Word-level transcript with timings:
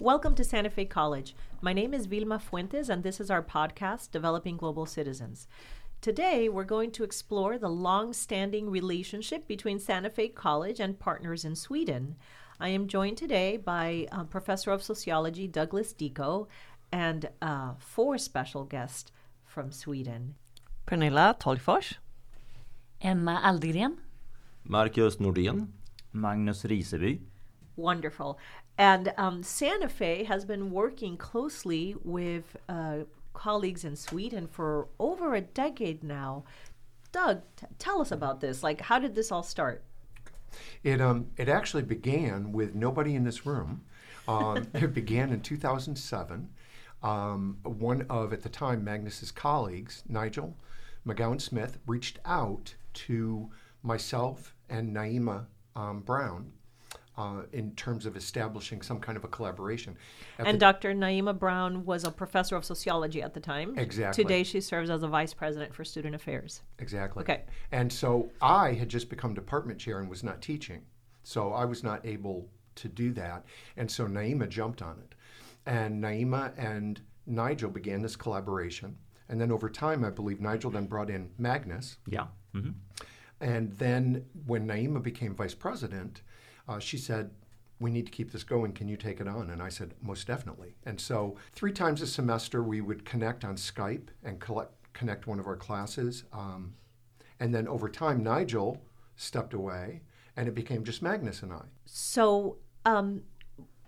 Welcome 0.00 0.34
to 0.34 0.44
Santa 0.44 0.70
Fe 0.70 0.86
College. 0.86 1.36
My 1.60 1.72
name 1.72 1.94
is 1.94 2.06
Vilma 2.06 2.40
Fuentes, 2.40 2.88
and 2.88 3.04
this 3.04 3.20
is 3.20 3.30
our 3.30 3.44
podcast, 3.44 4.10
Developing 4.10 4.56
Global 4.56 4.86
Citizens. 4.86 5.46
Today, 6.00 6.48
we're 6.48 6.64
going 6.64 6.90
to 6.90 7.04
explore 7.04 7.58
the 7.58 7.68
long 7.68 8.12
standing 8.12 8.68
relationship 8.68 9.46
between 9.46 9.78
Santa 9.78 10.10
Fe 10.10 10.30
College 10.30 10.80
and 10.80 10.98
partners 10.98 11.44
in 11.44 11.54
Sweden. 11.54 12.16
I 12.58 12.70
am 12.70 12.88
joined 12.88 13.18
today 13.18 13.56
by 13.56 14.08
uh, 14.10 14.24
Professor 14.24 14.72
of 14.72 14.82
Sociology 14.82 15.46
Douglas 15.46 15.94
Diekow 15.94 16.48
and 16.90 17.28
uh, 17.40 17.74
four 17.78 18.18
special 18.18 18.64
guests 18.64 19.12
from 19.44 19.70
Sweden. 19.70 20.34
Pernilla 20.88 21.38
Tolgfors. 21.38 21.98
Emma 23.00 23.40
Aldegren. 23.44 23.98
Marcus 24.64 25.18
Nordén. 25.18 25.68
Magnus 26.12 26.64
Riseby. 26.64 27.20
Wonderful. 27.76 28.38
And 28.76 29.12
um, 29.16 29.42
Santa 29.42 29.88
Fe 29.88 30.24
has 30.24 30.44
been 30.44 30.70
working 30.70 31.16
closely 31.16 31.94
with 32.02 32.56
uh, 32.68 33.00
colleagues 33.32 33.84
in 33.84 33.96
Sweden 33.96 34.46
for 34.46 34.88
over 34.98 35.34
a 35.34 35.40
decade 35.40 36.02
now. 36.02 36.44
Doug, 37.12 37.42
t- 37.56 37.66
tell 37.78 38.00
us 38.00 38.10
about 38.10 38.40
this. 38.40 38.62
Like, 38.62 38.80
how 38.80 38.98
did 38.98 39.14
this 39.14 39.30
all 39.30 39.42
start? 39.42 39.84
It 40.84 41.00
um 41.00 41.26
it 41.36 41.48
actually 41.48 41.82
began 41.82 42.52
with 42.52 42.74
nobody 42.74 43.14
in 43.14 43.24
this 43.24 43.44
room. 43.44 43.82
Um, 44.28 44.68
it 44.74 44.94
began 44.94 45.32
in 45.32 45.40
2007. 45.40 46.48
Um, 47.02 47.58
one 47.62 48.06
of 48.08 48.32
at 48.32 48.42
the 48.42 48.48
time 48.48 48.82
Magnus's 48.82 49.30
colleagues, 49.30 50.02
Nigel 50.08 50.56
McGowan 51.06 51.40
Smith, 51.40 51.78
reached 51.86 52.18
out 52.24 52.74
to 52.94 53.50
myself 53.82 54.54
and 54.70 54.94
Naima 54.96 55.46
um, 55.76 56.00
Brown 56.00 56.52
uh, 57.16 57.42
in 57.52 57.72
terms 57.76 58.06
of 58.06 58.16
establishing 58.16 58.82
some 58.82 58.98
kind 58.98 59.16
of 59.16 59.24
a 59.24 59.28
collaboration. 59.28 59.96
At 60.38 60.46
and 60.46 60.56
the- 60.56 60.60
Dr. 60.60 60.94
Naima 60.94 61.38
Brown 61.38 61.84
was 61.84 62.04
a 62.04 62.10
professor 62.10 62.56
of 62.56 62.64
sociology 62.64 63.22
at 63.22 63.34
the 63.34 63.40
time. 63.40 63.78
Exactly. 63.78 64.24
Today, 64.24 64.42
she 64.42 64.60
serves 64.60 64.90
as 64.90 65.02
a 65.02 65.08
vice 65.08 65.32
president 65.32 65.74
for 65.74 65.84
student 65.84 66.14
affairs. 66.14 66.62
Exactly. 66.78 67.22
Okay. 67.22 67.42
And 67.72 67.92
so 67.92 68.30
I 68.42 68.72
had 68.72 68.88
just 68.88 69.08
become 69.08 69.34
department 69.34 69.78
chair 69.78 70.00
and 70.00 70.08
was 70.08 70.24
not 70.24 70.42
teaching. 70.42 70.82
So 71.22 71.52
I 71.52 71.64
was 71.64 71.82
not 71.84 72.04
able 72.04 72.48
to 72.76 72.88
do 72.88 73.12
that. 73.12 73.44
And 73.76 73.90
so 73.90 74.06
Naima 74.06 74.48
jumped 74.48 74.82
on 74.82 74.98
it. 74.98 75.14
And 75.66 76.02
Naima 76.02 76.52
and 76.58 77.00
Nigel 77.26 77.70
began 77.70 78.02
this 78.02 78.16
collaboration. 78.16 78.96
And 79.28 79.40
then 79.40 79.50
over 79.50 79.70
time, 79.70 80.04
I 80.04 80.10
believe 80.10 80.40
Nigel 80.40 80.70
then 80.70 80.86
brought 80.86 81.08
in 81.08 81.30
Magnus. 81.38 81.96
Yeah. 82.06 82.26
hmm 82.52 82.70
And 83.40 83.72
then 83.74 84.24
when 84.46 84.66
Naima 84.66 85.02
became 85.02 85.34
vice 85.34 85.54
president, 85.54 86.20
uh, 86.68 86.78
she 86.78 86.98
said, 86.98 87.30
we 87.80 87.90
need 87.90 88.06
to 88.06 88.12
keep 88.12 88.32
this 88.32 88.44
going. 88.44 88.72
Can 88.72 88.88
you 88.88 88.96
take 88.96 89.20
it 89.20 89.28
on? 89.28 89.50
And 89.50 89.62
I 89.62 89.68
said, 89.68 89.94
most 90.00 90.26
definitely. 90.26 90.76
And 90.86 91.00
so, 91.00 91.36
three 91.52 91.72
times 91.72 92.00
a 92.02 92.06
semester, 92.06 92.62
we 92.62 92.80
would 92.80 93.04
connect 93.04 93.44
on 93.44 93.56
Skype 93.56 94.08
and 94.22 94.40
collect, 94.40 94.72
connect 94.92 95.26
one 95.26 95.40
of 95.40 95.46
our 95.46 95.56
classes. 95.56 96.24
Um, 96.32 96.74
and 97.40 97.54
then 97.54 97.66
over 97.66 97.88
time, 97.88 98.22
Nigel 98.22 98.80
stepped 99.16 99.54
away, 99.54 100.02
and 100.36 100.48
it 100.48 100.54
became 100.54 100.84
just 100.84 101.02
Magnus 101.02 101.42
and 101.42 101.52
I. 101.52 101.62
So, 101.84 102.58
um, 102.84 103.22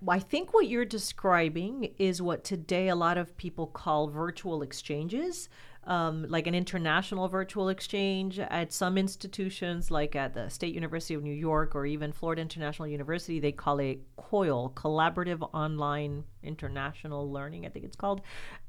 I 0.07 0.19
think 0.19 0.53
what 0.53 0.69
you're 0.69 0.85
describing 0.85 1.95
is 1.99 2.21
what 2.21 2.45
today 2.45 2.89
a 2.89 2.95
lot 2.95 3.17
of 3.17 3.37
people 3.37 3.67
call 3.67 4.09
virtual 4.09 4.63
exchanges, 4.63 5.49
um, 5.87 6.27
like 6.29 6.47
an 6.49 6.55
international 6.55 7.29
virtual 7.29 7.69
exchange 7.69 8.39
at 8.41 8.73
some 8.73 8.99
institutions, 8.99 9.91
like 9.91 10.17
at 10.17 10.35
the 10.35 10.49
State 10.49 10.75
University 10.75 11.15
of 11.15 11.23
New 11.23 11.35
York 11.35 11.75
or 11.75 11.87
even 11.87 12.13
Florida 12.13 12.43
International 12.43 12.89
University. 12.89 13.39
They 13.39 13.53
call 13.53 13.79
it 13.79 14.01
COIL, 14.17 14.75
Collaborative 14.75 15.49
Online 15.55 16.25
International 16.43 17.31
Learning. 17.31 17.65
I 17.67 17.69
think 17.69 17.85
it's 17.85 17.97
called. 17.97 18.21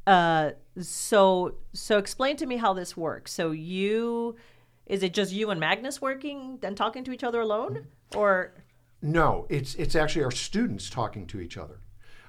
Uh, 0.05 0.51
so, 0.79 1.55
so 1.73 1.97
explain 1.97 2.37
to 2.37 2.45
me 2.45 2.57
how 2.57 2.73
this 2.73 2.95
works. 2.95 3.33
So 3.33 3.51
you. 3.51 4.35
Is 4.85 5.03
it 5.03 5.13
just 5.13 5.33
you 5.33 5.49
and 5.49 5.59
Magnus 5.59 5.99
working 5.99 6.59
and 6.63 6.77
talking 6.77 7.03
to 7.03 7.11
each 7.11 7.23
other 7.23 7.41
alone, 7.41 7.87
or 8.15 8.53
No, 9.01 9.45
it's 9.49 9.75
it's 9.75 9.95
actually 9.95 10.23
our 10.23 10.31
students 10.31 10.89
talking 10.89 11.27
to 11.27 11.41
each 11.41 11.57
other. 11.57 11.81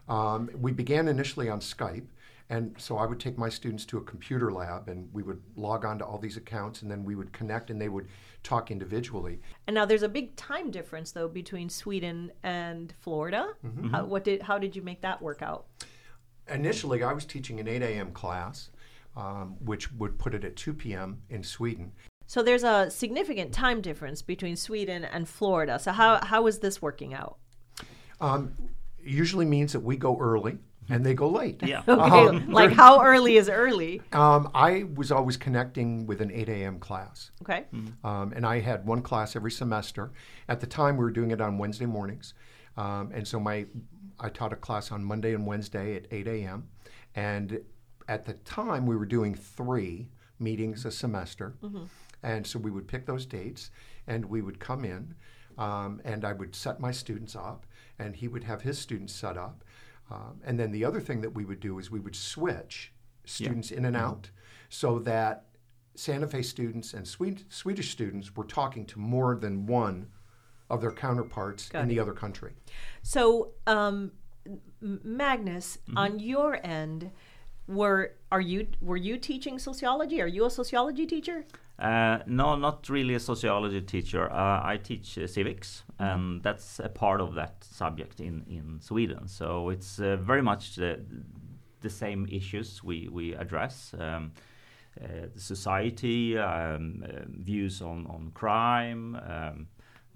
Um, 0.08 0.50
we 0.58 0.72
began 0.72 1.06
initially 1.06 1.48
on 1.48 1.60
Skype, 1.60 2.06
and 2.50 2.74
so 2.78 2.96
I 2.96 3.04
would 3.04 3.20
take 3.20 3.36
my 3.36 3.50
students 3.50 3.84
to 3.86 3.98
a 3.98 4.00
computer 4.02 4.50
lab, 4.50 4.88
and 4.88 5.08
we 5.12 5.22
would 5.22 5.42
log 5.56 5.84
on 5.84 5.98
to 5.98 6.04
all 6.04 6.18
these 6.18 6.38
accounts, 6.38 6.80
and 6.80 6.90
then 6.90 7.04
we 7.04 7.14
would 7.14 7.32
connect, 7.32 7.70
and 7.70 7.80
they 7.80 7.90
would 7.90 8.08
talk 8.42 8.70
individually. 8.70 9.40
And 9.66 9.74
now 9.74 9.84
there's 9.84 10.02
a 10.02 10.08
big 10.08 10.34
time 10.36 10.70
difference 10.70 11.12
though 11.12 11.28
between 11.28 11.68
Sweden 11.68 12.32
and 12.42 12.94
Florida. 13.00 13.50
How, 13.90 14.04
what 14.06 14.24
did 14.24 14.42
how 14.42 14.58
did 14.58 14.74
you 14.74 14.82
make 14.82 15.02
that 15.02 15.20
work 15.20 15.42
out? 15.42 15.66
Initially, 16.48 17.02
I 17.02 17.12
was 17.12 17.26
teaching 17.26 17.60
an 17.60 17.68
8 17.68 17.82
a.m. 17.82 18.12
class, 18.12 18.70
um, 19.14 19.56
which 19.60 19.92
would 19.92 20.18
put 20.18 20.34
it 20.34 20.44
at 20.44 20.56
2 20.56 20.72
p.m. 20.72 21.20
in 21.28 21.42
Sweden. 21.42 21.92
So 22.26 22.42
there's 22.42 22.64
a 22.64 22.90
significant 22.90 23.52
time 23.52 23.82
difference 23.82 24.22
between 24.22 24.56
Sweden 24.56 25.04
and 25.04 25.28
Florida. 25.28 25.78
So 25.78 25.92
how 25.92 26.24
how 26.24 26.46
is 26.46 26.60
this 26.60 26.80
working 26.80 27.12
out? 27.12 27.36
Um, 28.22 28.54
usually 28.98 29.44
means 29.44 29.74
that 29.74 29.80
we 29.80 29.98
go 29.98 30.18
early 30.18 30.58
and 30.88 31.04
they 31.04 31.14
go 31.14 31.28
late. 31.28 31.62
Yeah. 31.62 31.82
Okay, 31.88 32.38
like 32.46 32.72
how 32.72 33.02
early 33.02 33.36
is 33.36 33.48
early? 33.48 34.00
Um, 34.12 34.50
I 34.54 34.84
was 34.94 35.12
always 35.12 35.36
connecting 35.36 36.06
with 36.06 36.20
an 36.20 36.30
8 36.30 36.48
a.m. 36.48 36.78
class. 36.78 37.30
Okay. 37.42 37.64
Um, 38.04 38.32
and 38.34 38.46
I 38.46 38.60
had 38.60 38.86
one 38.86 39.02
class 39.02 39.36
every 39.36 39.50
semester. 39.50 40.12
At 40.48 40.60
the 40.60 40.66
time, 40.66 40.96
we 40.96 41.04
were 41.04 41.10
doing 41.10 41.30
it 41.30 41.40
on 41.40 41.58
Wednesday 41.58 41.86
mornings, 41.86 42.34
um, 42.76 43.10
and 43.12 43.26
so 43.26 43.38
my 43.40 43.66
I 44.20 44.28
taught 44.28 44.52
a 44.52 44.56
class 44.56 44.90
on 44.90 45.04
Monday 45.04 45.34
and 45.34 45.46
Wednesday 45.46 45.94
at 45.96 46.06
8 46.10 46.26
a.m. 46.26 46.68
And 47.14 47.60
at 48.08 48.24
the 48.24 48.34
time, 48.34 48.86
we 48.86 48.96
were 48.96 49.06
doing 49.06 49.34
three 49.34 50.08
meetings 50.38 50.84
a 50.84 50.90
semester, 50.90 51.54
and 52.22 52.46
so 52.46 52.58
we 52.58 52.70
would 52.70 52.88
pick 52.88 53.06
those 53.06 53.26
dates, 53.26 53.70
and 54.06 54.24
we 54.24 54.40
would 54.42 54.58
come 54.58 54.84
in, 54.84 55.14
um, 55.58 56.00
and 56.04 56.24
I 56.24 56.32
would 56.32 56.54
set 56.54 56.80
my 56.80 56.90
students 56.92 57.34
up, 57.36 57.66
and 57.98 58.14
he 58.16 58.28
would 58.28 58.44
have 58.44 58.62
his 58.62 58.78
students 58.78 59.12
set 59.12 59.36
up, 59.36 59.64
um, 60.10 60.40
and 60.44 60.58
then 60.58 60.70
the 60.72 60.84
other 60.84 61.00
thing 61.00 61.20
that 61.20 61.34
we 61.34 61.44
would 61.44 61.60
do 61.60 61.78
is 61.78 61.90
we 61.90 62.00
would 62.00 62.16
switch 62.16 62.92
students 63.24 63.70
in 63.70 63.84
and 63.84 63.96
out, 63.96 64.30
so 64.68 64.98
that 65.00 65.44
Santa 65.94 66.26
Fe 66.26 66.42
students 66.42 66.94
and 66.94 67.06
Swedish 67.06 67.90
students 67.90 68.36
were 68.36 68.44
talking 68.44 68.86
to 68.86 68.98
more 68.98 69.36
than 69.36 69.66
one 69.66 70.08
of 70.70 70.80
their 70.80 70.92
counterparts 70.92 71.68
Got 71.68 71.80
in 71.80 71.90
it. 71.90 71.94
the 71.94 72.00
other 72.00 72.12
country. 72.12 72.52
So 73.02 73.52
um, 73.66 74.12
Magnus, 74.80 75.78
on 75.96 76.18
your 76.18 76.64
end, 76.64 77.10
were 77.66 78.14
are 78.30 78.40
you 78.40 78.68
were 78.80 78.96
you 78.96 79.18
teaching 79.18 79.58
sociology? 79.58 80.22
Are 80.22 80.26
you 80.26 80.44
a 80.46 80.50
sociology 80.50 81.06
teacher? 81.06 81.44
Uh, 81.78 82.18
no, 82.26 82.56
not 82.56 82.88
really 82.88 83.14
a 83.14 83.20
sociology 83.20 83.80
teacher. 83.80 84.30
Uh, 84.32 84.60
I 84.64 84.80
teach 84.82 85.16
uh, 85.16 85.28
civics, 85.28 85.84
and 86.00 86.42
that's 86.42 86.80
a 86.80 86.88
part 86.88 87.20
of 87.20 87.34
that 87.36 87.62
subject 87.62 88.18
in, 88.20 88.44
in 88.48 88.80
Sweden. 88.80 89.28
So 89.28 89.68
it's 89.70 90.00
uh, 90.00 90.16
very 90.16 90.42
much 90.42 90.74
the, 90.74 91.00
the 91.80 91.90
same 91.90 92.26
issues 92.30 92.82
we, 92.82 93.08
we 93.08 93.34
address. 93.34 93.94
Um, 93.96 94.32
uh, 95.00 95.28
society, 95.36 96.36
um, 96.36 97.04
uh, 97.08 97.20
views 97.28 97.80
on, 97.80 98.06
on 98.08 98.32
crime, 98.34 99.14
um, 99.28 99.68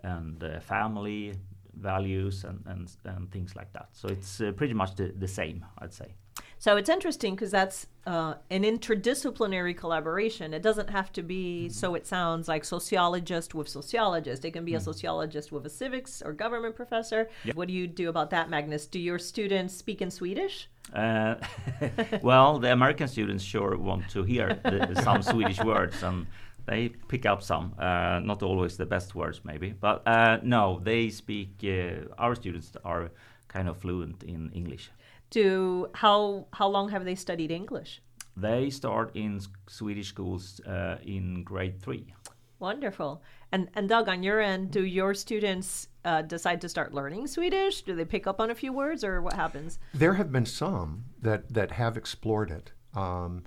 and 0.02 0.44
family 0.60 1.34
values, 1.74 2.42
and, 2.42 2.60
and, 2.66 2.90
and 3.04 3.30
things 3.30 3.54
like 3.54 3.72
that. 3.72 3.88
So 3.92 4.08
it's 4.08 4.42
pretty 4.56 4.74
much 4.74 4.96
the, 4.96 5.12
the 5.16 5.28
same, 5.28 5.64
I'd 5.78 5.94
say. 5.94 6.16
So 6.62 6.76
it's 6.76 6.88
interesting 6.88 7.34
because 7.34 7.50
that's 7.50 7.88
uh, 8.06 8.34
an 8.48 8.62
interdisciplinary 8.62 9.76
collaboration. 9.76 10.54
It 10.54 10.62
doesn't 10.62 10.90
have 10.90 11.12
to 11.14 11.20
be 11.20 11.68
so 11.68 11.96
it 11.96 12.06
sounds 12.06 12.46
like 12.46 12.64
sociologist 12.64 13.52
with 13.52 13.68
sociologist. 13.68 14.44
It 14.44 14.52
can 14.52 14.64
be 14.64 14.76
a 14.76 14.80
sociologist 14.80 15.50
with 15.50 15.66
a 15.66 15.68
civics 15.68 16.22
or 16.24 16.32
government 16.32 16.76
professor. 16.76 17.28
What 17.54 17.66
do 17.66 17.74
you 17.74 17.88
do 17.88 18.08
about 18.08 18.30
that, 18.30 18.48
Magnus? 18.48 18.86
Do 18.86 19.00
your 19.00 19.18
students 19.18 19.74
speak 19.74 20.00
in 20.00 20.12
Swedish? 20.12 20.68
Uh, 20.94 21.34
well, 22.22 22.60
the 22.60 22.70
American 22.70 23.08
students 23.08 23.42
sure 23.42 23.76
want 23.76 24.08
to 24.10 24.22
hear 24.22 24.60
the, 24.62 25.00
some 25.02 25.20
Swedish 25.20 25.60
words, 25.64 26.00
and 26.04 26.28
they 26.66 26.90
pick 27.08 27.26
up 27.26 27.42
some. 27.42 27.74
Uh, 27.76 28.20
not 28.22 28.40
always 28.44 28.76
the 28.76 28.86
best 28.86 29.16
words, 29.16 29.40
maybe, 29.42 29.72
but 29.72 30.06
uh, 30.06 30.38
no, 30.44 30.78
they 30.84 31.10
speak. 31.10 31.56
Uh, 31.64 32.06
our 32.18 32.36
students 32.36 32.76
are 32.84 33.10
kind 33.48 33.68
of 33.68 33.78
fluent 33.78 34.22
in 34.22 34.52
English. 34.54 34.92
Do 35.32 35.88
how 35.94 36.46
how 36.52 36.68
long 36.68 36.90
have 36.90 37.04
they 37.04 37.14
studied 37.14 37.50
English? 37.50 38.02
They 38.36 38.70
start 38.70 39.10
in 39.14 39.40
Swedish 39.66 40.08
schools 40.08 40.60
uh, 40.60 40.98
in 41.02 41.42
grade 41.42 41.80
three. 41.80 42.14
Wonderful. 42.58 43.22
And 43.50 43.68
and 43.74 43.88
Doug, 43.88 44.08
on 44.08 44.22
your 44.22 44.40
end, 44.40 44.70
do 44.70 44.84
your 44.84 45.14
students 45.14 45.88
uh, 46.04 46.22
decide 46.22 46.60
to 46.60 46.68
start 46.68 46.92
learning 46.92 47.26
Swedish? 47.26 47.82
Do 47.82 47.96
they 47.96 48.04
pick 48.04 48.26
up 48.26 48.40
on 48.40 48.50
a 48.50 48.54
few 48.54 48.72
words, 48.72 49.02
or 49.04 49.22
what 49.22 49.32
happens? 49.32 49.78
There 49.94 50.14
have 50.14 50.30
been 50.30 50.46
some 50.46 51.04
that, 51.20 51.52
that 51.52 51.70
have 51.72 51.96
explored 51.96 52.50
it. 52.50 52.72
Um, 52.94 53.42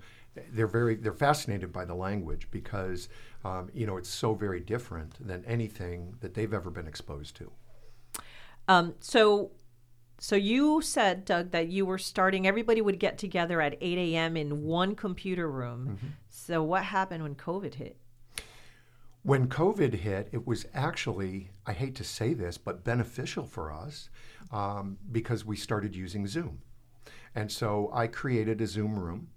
they're 0.52 0.66
very 0.66 0.96
they're 0.96 1.12
fascinated 1.12 1.72
by 1.72 1.84
the 1.84 1.94
language 1.94 2.48
because 2.50 3.08
um, 3.44 3.70
you 3.72 3.86
know 3.86 3.96
it's 3.96 4.08
so 4.08 4.34
very 4.34 4.60
different 4.60 5.14
than 5.24 5.44
anything 5.46 6.16
that 6.20 6.34
they've 6.34 6.52
ever 6.52 6.70
been 6.70 6.88
exposed 6.88 7.36
to. 7.36 7.50
Um, 8.68 8.94
so 9.00 9.52
So 10.18 10.34
you 10.36 10.80
said, 10.80 11.24
Doug, 11.24 11.50
that 11.50 11.68
you 11.68 11.84
were 11.84 11.98
starting. 11.98 12.46
Everybody 12.46 12.80
would 12.80 12.98
get 12.98 13.18
together 13.18 13.60
at 13.60 13.76
8 13.80 13.98
a.m. 13.98 14.36
in 14.36 14.64
one 14.64 14.94
computer 14.94 15.50
room. 15.50 15.98
So 16.30 16.62
what 16.62 16.84
happened 16.84 17.22
when 17.22 17.34
COVID 17.34 17.74
hit? 17.74 17.96
When 19.22 19.48
COVID 19.48 19.92
hit, 19.94 20.28
it 20.32 20.46
was 20.46 20.66
actually, 20.72 21.50
I 21.66 21.72
hate 21.72 21.96
to 21.96 22.04
say 22.04 22.32
this, 22.32 22.56
but 22.56 22.84
beneficial 22.84 23.44
for 23.44 23.72
us 23.72 24.08
um, 24.52 24.98
because 25.10 25.44
we 25.44 25.56
started 25.56 25.94
using 25.96 26.26
Zoom. 26.26 26.62
And 27.34 27.50
so 27.50 27.90
I 27.92 28.06
created 28.06 28.60
a 28.60 28.66
Zoom 28.66 28.98
room, 28.98 29.28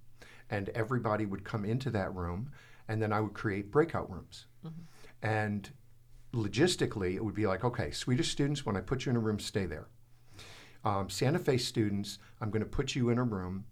and 0.49 0.69
everybody 0.69 1.25
would 1.25 1.43
come 1.43 1.65
into 1.65 1.89
that 1.89 2.13
room, 2.13 2.51
and 2.87 3.01
then 3.01 3.11
I 3.11 3.19
would 3.19 3.33
create 3.33 3.71
breakout 3.71 4.09
rooms. 4.11 4.45
And 5.21 5.69
logistically, 6.33 7.15
it 7.15 7.25
would 7.25 7.35
be 7.35 7.47
like, 7.47 7.65
okay, 7.65 7.91
Swedish 7.91 8.31
students, 8.31 8.65
when 8.65 8.77
I 8.77 8.81
put 8.81 9.05
you 9.05 9.09
in 9.09 9.15
a 9.15 9.19
room, 9.19 9.39
stay 9.39 9.65
there. 9.65 9.87
Um, 10.83 11.09
Santa 11.09 11.39
Fe 11.39 11.57
students, 11.57 12.19
I'm 12.41 12.49
going 12.49 12.63
to 12.63 12.69
put 12.69 12.95
you 12.95 13.09
in 13.09 13.17
a 13.17 13.23
room. 13.23 13.65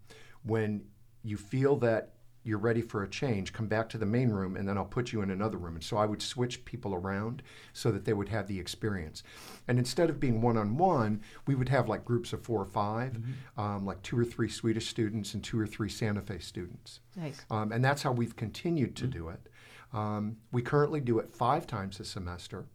When 0.44 0.84
you 1.24 1.38
feel 1.38 1.76
that 1.78 2.14
you're 2.48 2.58
ready 2.58 2.82
for 2.82 3.04
a 3.04 3.10
change, 3.10 3.52
come 3.52 3.68
back 3.68 3.90
to 3.90 3.98
the 3.98 4.06
main 4.06 4.30
room, 4.30 4.56
and 4.56 4.66
then 4.66 4.78
I'll 4.78 4.86
put 4.86 5.12
you 5.12 5.22
in 5.22 5.32
another 5.32 5.58
room. 5.58 5.76
And 5.76 5.84
so 5.84 5.98
I 5.98 6.06
would 6.06 6.22
switch 6.22 6.64
people 6.64 6.96
around 6.96 7.44
so 7.74 7.92
that 7.92 8.06
they 8.06 8.14
would 8.14 8.30
have 8.30 8.48
the 8.48 8.58
experience. 8.58 9.22
And 9.68 9.78
instead 9.78 10.10
of 10.10 10.20
being 10.20 10.42
one 10.42 10.56
on 10.56 10.78
one, 10.78 11.22
we 11.46 11.56
would 11.56 11.68
have 11.68 11.90
like 11.90 12.06
groups 12.06 12.32
of 12.32 12.42
four 12.44 12.62
or 12.62 12.66
5 12.66 13.20
um, 13.58 13.86
like 13.86 14.02
two 14.02 14.18
or 14.18 14.24
three 14.24 14.48
Swedish 14.48 14.88
students 14.88 15.34
and 15.34 15.44
two 15.44 15.60
or 15.60 15.68
three 15.68 15.90
Santa 15.90 16.22
Fe 16.22 16.40
students. 16.40 17.02
Nice. 17.18 17.46
Um, 17.52 17.74
and 17.74 17.84
that's 17.84 18.02
how 18.02 18.14
we've 18.14 18.38
continued 18.38 18.96
to 18.96 19.08
do 19.08 19.28
it. 19.28 19.50
Um, 19.92 20.38
we 20.54 20.62
currently 20.62 21.02
do 21.02 21.20
it 21.20 21.30
five 21.30 21.68
times 21.68 22.00
a 22.00 22.06
semester. 22.06 22.66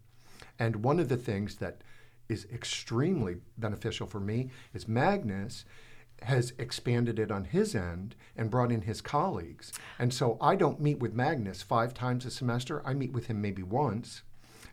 And 0.59 0.77
one 0.85 1.01
of 1.01 1.09
the 1.09 1.17
things 1.17 1.57
that 1.57 1.83
is 2.29 2.47
extremely 2.53 3.37
beneficial 3.59 4.07
for 4.07 4.21
me 4.21 4.51
is 4.73 4.89
Magnus 4.89 5.65
has 6.23 6.53
expanded 6.59 7.19
it 7.19 7.31
on 7.31 7.45
his 7.45 7.75
end 7.75 8.15
and 8.37 8.51
brought 8.51 8.73
in 8.73 8.83
his 8.83 9.01
colleagues. 9.01 9.73
And 9.99 10.13
so 10.13 10.39
I 10.41 10.57
don't 10.57 10.81
meet 10.81 10.99
with 10.99 11.15
Magnus 11.15 11.63
five 11.63 11.95
times 11.95 12.25
a 12.25 12.31
semester. 12.31 12.83
I 12.87 12.95
meet 12.95 13.13
with 13.13 13.27
him 13.27 13.41
maybe 13.41 13.63
once. 13.63 14.23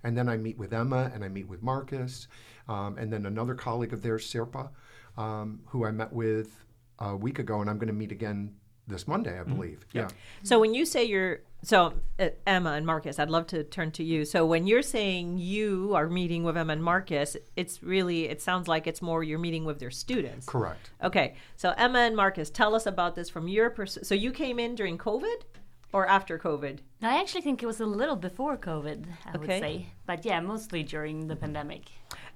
And 0.03 0.17
then 0.17 0.29
I 0.29 0.37
meet 0.37 0.57
with 0.57 0.73
Emma 0.73 1.11
and 1.13 1.23
I 1.23 1.27
meet 1.27 1.47
with 1.47 1.61
Marcus. 1.61 2.27
Um, 2.67 2.97
and 2.97 3.11
then 3.11 3.25
another 3.25 3.55
colleague 3.55 3.93
of 3.93 4.01
theirs, 4.01 4.31
Sirpa, 4.31 4.69
um, 5.17 5.61
who 5.67 5.85
I 5.85 5.91
met 5.91 6.13
with 6.13 6.63
a 6.99 7.15
week 7.15 7.39
ago. 7.39 7.61
And 7.61 7.69
I'm 7.69 7.77
going 7.77 7.87
to 7.87 7.93
meet 7.93 8.11
again 8.11 8.55
this 8.87 9.07
Monday, 9.07 9.39
I 9.39 9.43
believe. 9.43 9.85
Yeah. 9.93 10.09
So 10.43 10.59
when 10.59 10.73
you 10.73 10.85
say 10.85 11.03
you're 11.03 11.41
so 11.61 11.93
uh, 12.19 12.29
Emma 12.47 12.71
and 12.71 12.85
Marcus, 12.85 13.19
I'd 13.19 13.29
love 13.29 13.47
to 13.47 13.63
turn 13.63 13.91
to 13.91 14.03
you. 14.03 14.25
So 14.25 14.45
when 14.45 14.65
you're 14.67 14.81
saying 14.81 15.37
you 15.39 15.93
are 15.95 16.07
meeting 16.07 16.43
with 16.43 16.57
Emma 16.57 16.73
and 16.73 16.83
Marcus, 16.83 17.35
it's 17.55 17.83
really 17.83 18.29
it 18.29 18.41
sounds 18.41 18.67
like 18.67 18.87
it's 18.87 19.01
more 19.01 19.23
you're 19.23 19.39
meeting 19.39 19.65
with 19.65 19.79
their 19.79 19.91
students. 19.91 20.45
Correct. 20.45 20.91
Okay. 21.03 21.35
So 21.57 21.73
Emma 21.77 21.99
and 21.99 22.15
Marcus, 22.15 22.49
tell 22.49 22.75
us 22.75 22.85
about 22.85 23.15
this 23.15 23.29
from 23.29 23.47
your 23.47 23.69
pers- 23.69 23.99
so 24.07 24.15
you 24.15 24.31
came 24.31 24.59
in 24.59 24.75
during 24.75 24.97
COVID 24.97 25.41
or 25.91 26.07
after 26.07 26.37
COVID? 26.37 26.79
No, 27.01 27.09
I 27.09 27.19
actually 27.19 27.41
think 27.41 27.63
it 27.63 27.65
was 27.65 27.79
a 27.79 27.85
little 27.85 28.15
before 28.15 28.57
COVID, 28.57 29.05
I 29.25 29.31
would 29.37 29.49
Okay. 29.49 29.59
say. 29.59 29.85
But 30.05 30.23
yeah, 30.25 30.39
mostly 30.39 30.83
during 30.83 31.27
the 31.27 31.35
pandemic. 31.35 31.85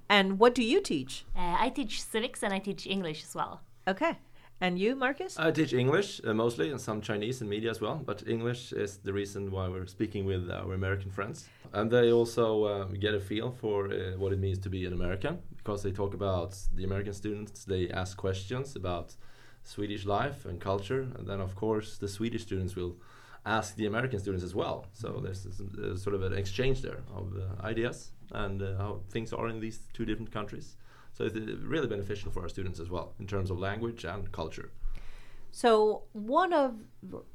And 0.09 0.39
what 0.39 0.53
do 0.55 0.63
you 0.63 0.81
teach? 0.81 1.25
Uh, 1.35 1.55
I 1.59 1.69
teach 1.69 2.01
civics 2.01 2.43
and 2.43 2.53
I 2.53 2.59
teach 2.59 2.85
English 2.87 3.23
as 3.23 3.35
well. 3.35 3.61
Okay. 3.87 4.17
And 4.63 4.80
you, 4.80 4.95
Marcus? 4.95 5.38
I 5.38 5.51
teach 5.51 5.74
English 5.74 6.21
uh, 6.24 6.33
mostly 6.33 6.71
and 6.71 6.80
some 6.80 7.01
Chinese 7.01 7.42
and 7.42 7.50
media 7.50 7.69
as 7.69 7.81
well, 7.81 8.01
but 8.06 8.24
English 8.25 8.71
is 8.71 8.95
the 8.95 9.12
reason 9.12 9.51
why 9.51 9.68
we're 9.68 9.88
speaking 9.88 10.24
with 10.24 10.50
our 10.50 10.74
American 10.74 11.12
friends. 11.12 11.50
And 11.74 11.92
they 11.92 12.13
also 12.13 12.63
uh, 12.63 12.86
get 12.86 13.13
a 13.13 13.19
feel 13.19 13.51
for 13.51 13.92
uh, 13.92 14.18
what 14.18 14.31
it 14.31 14.39
means 14.39 14.60
to 14.60 14.69
be 14.69 14.86
an 14.86 14.94
American 14.94 15.39
because 15.57 15.83
they 15.83 15.92
talk 15.92 16.13
about 16.13 16.57
the 16.74 16.86
American 16.86 17.12
students, 17.12 17.65
they 17.65 17.89
ask 17.89 18.15
questions 18.15 18.77
about 18.77 19.15
Swedish 19.65 20.06
life 20.06 20.45
and 20.45 20.62
culture, 20.62 21.10
and 21.18 21.27
then, 21.27 21.42
of 21.42 21.56
course, 21.57 21.98
the 21.98 22.07
Swedish 22.07 22.44
students 22.44 22.74
will 22.74 22.95
ask 23.45 23.75
the 23.75 23.86
American 23.86 24.18
students 24.18 24.45
as 24.45 24.56
well. 24.56 24.86
So 24.94 25.19
there's, 25.21 25.44
this, 25.44 25.60
uh, 25.60 25.98
sort 25.98 26.15
of 26.15 26.24
an 26.24 26.31
exchange 26.31 26.81
there 26.81 27.04
of 27.13 27.33
uh, 27.36 27.65
ideas 27.65 28.13
and 28.33 28.62
uh, 28.62 28.77
how 28.77 29.01
things 29.09 29.33
are 29.33 29.47
in 29.47 29.59
these 29.59 29.80
two 29.94 30.06
different 30.06 30.31
countries. 30.31 30.75
So 31.13 31.25
it's 31.25 31.35
uh, 31.35 31.57
really 31.62 31.88
beneficial 31.88 32.31
for 32.31 32.41
our 32.41 32.50
students 32.50 32.80
as 32.80 32.89
well 32.89 33.13
in 33.19 33.27
terms 33.27 33.50
of 33.50 33.59
language 33.59 34.03
and 34.03 34.31
culture. 34.31 34.71
So, 35.56 36.06
one 36.13 36.51
of 36.51 36.80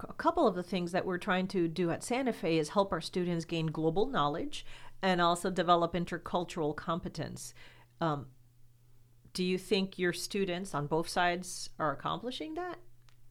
a 0.01 0.13
couple 0.15 0.49
of 0.49 0.57
the 0.57 0.65
things 0.65 0.91
that 0.91 1.07
we're 1.07 1.19
trying 1.19 1.47
to 1.49 1.69
do 1.69 1.93
at 1.93 2.03
Santa 2.03 2.33
Fe 2.33 2.59
is 2.59 2.71
help 2.71 2.91
our 2.91 3.01
students 3.01 3.45
gain 3.45 3.67
global 3.67 4.07
knowledge 4.07 4.67
and 5.01 5.21
also 5.21 5.51
develop 5.51 5.93
intercultural 5.93 6.75
competence. 6.75 7.55
Um, 8.01 8.27
do 9.35 9.45
you 9.45 9.57
think 9.57 10.01
your 10.01 10.13
students 10.13 10.75
on 10.75 10.89
both 10.89 11.09
sides 11.09 11.71
are 11.79 11.93
accomplishing 11.93 12.55
that? 12.55 12.79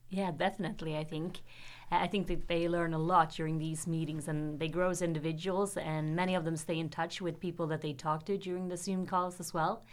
Yeah, 0.10 0.32
definitely. 0.32 0.96
I 0.96 1.04
think. 1.04 1.42
I 1.90 2.08
think 2.08 2.28
that 2.28 2.48
they 2.48 2.68
learn 2.68 2.94
a 2.94 2.98
lot 2.98 3.34
during 3.34 3.60
these 3.60 3.88
meetings 3.88 4.28
and 4.28 4.60
they 4.60 4.68
grow 4.68 4.90
as 4.90 5.02
individuals, 5.02 5.78
and 5.78 6.16
many 6.16 6.36
of 6.36 6.44
them 6.44 6.58
stay 6.58 6.80
in 6.80 6.90
touch 6.90 7.22
with 7.22 7.40
people 7.40 7.68
that 7.68 7.82
they 7.82 7.94
talk 7.94 8.26
to 8.26 8.38
during 8.38 8.68
the 8.68 8.78
Zoom 8.78 9.06
calls 9.06 9.40
as 9.40 9.54
well. 9.54 9.84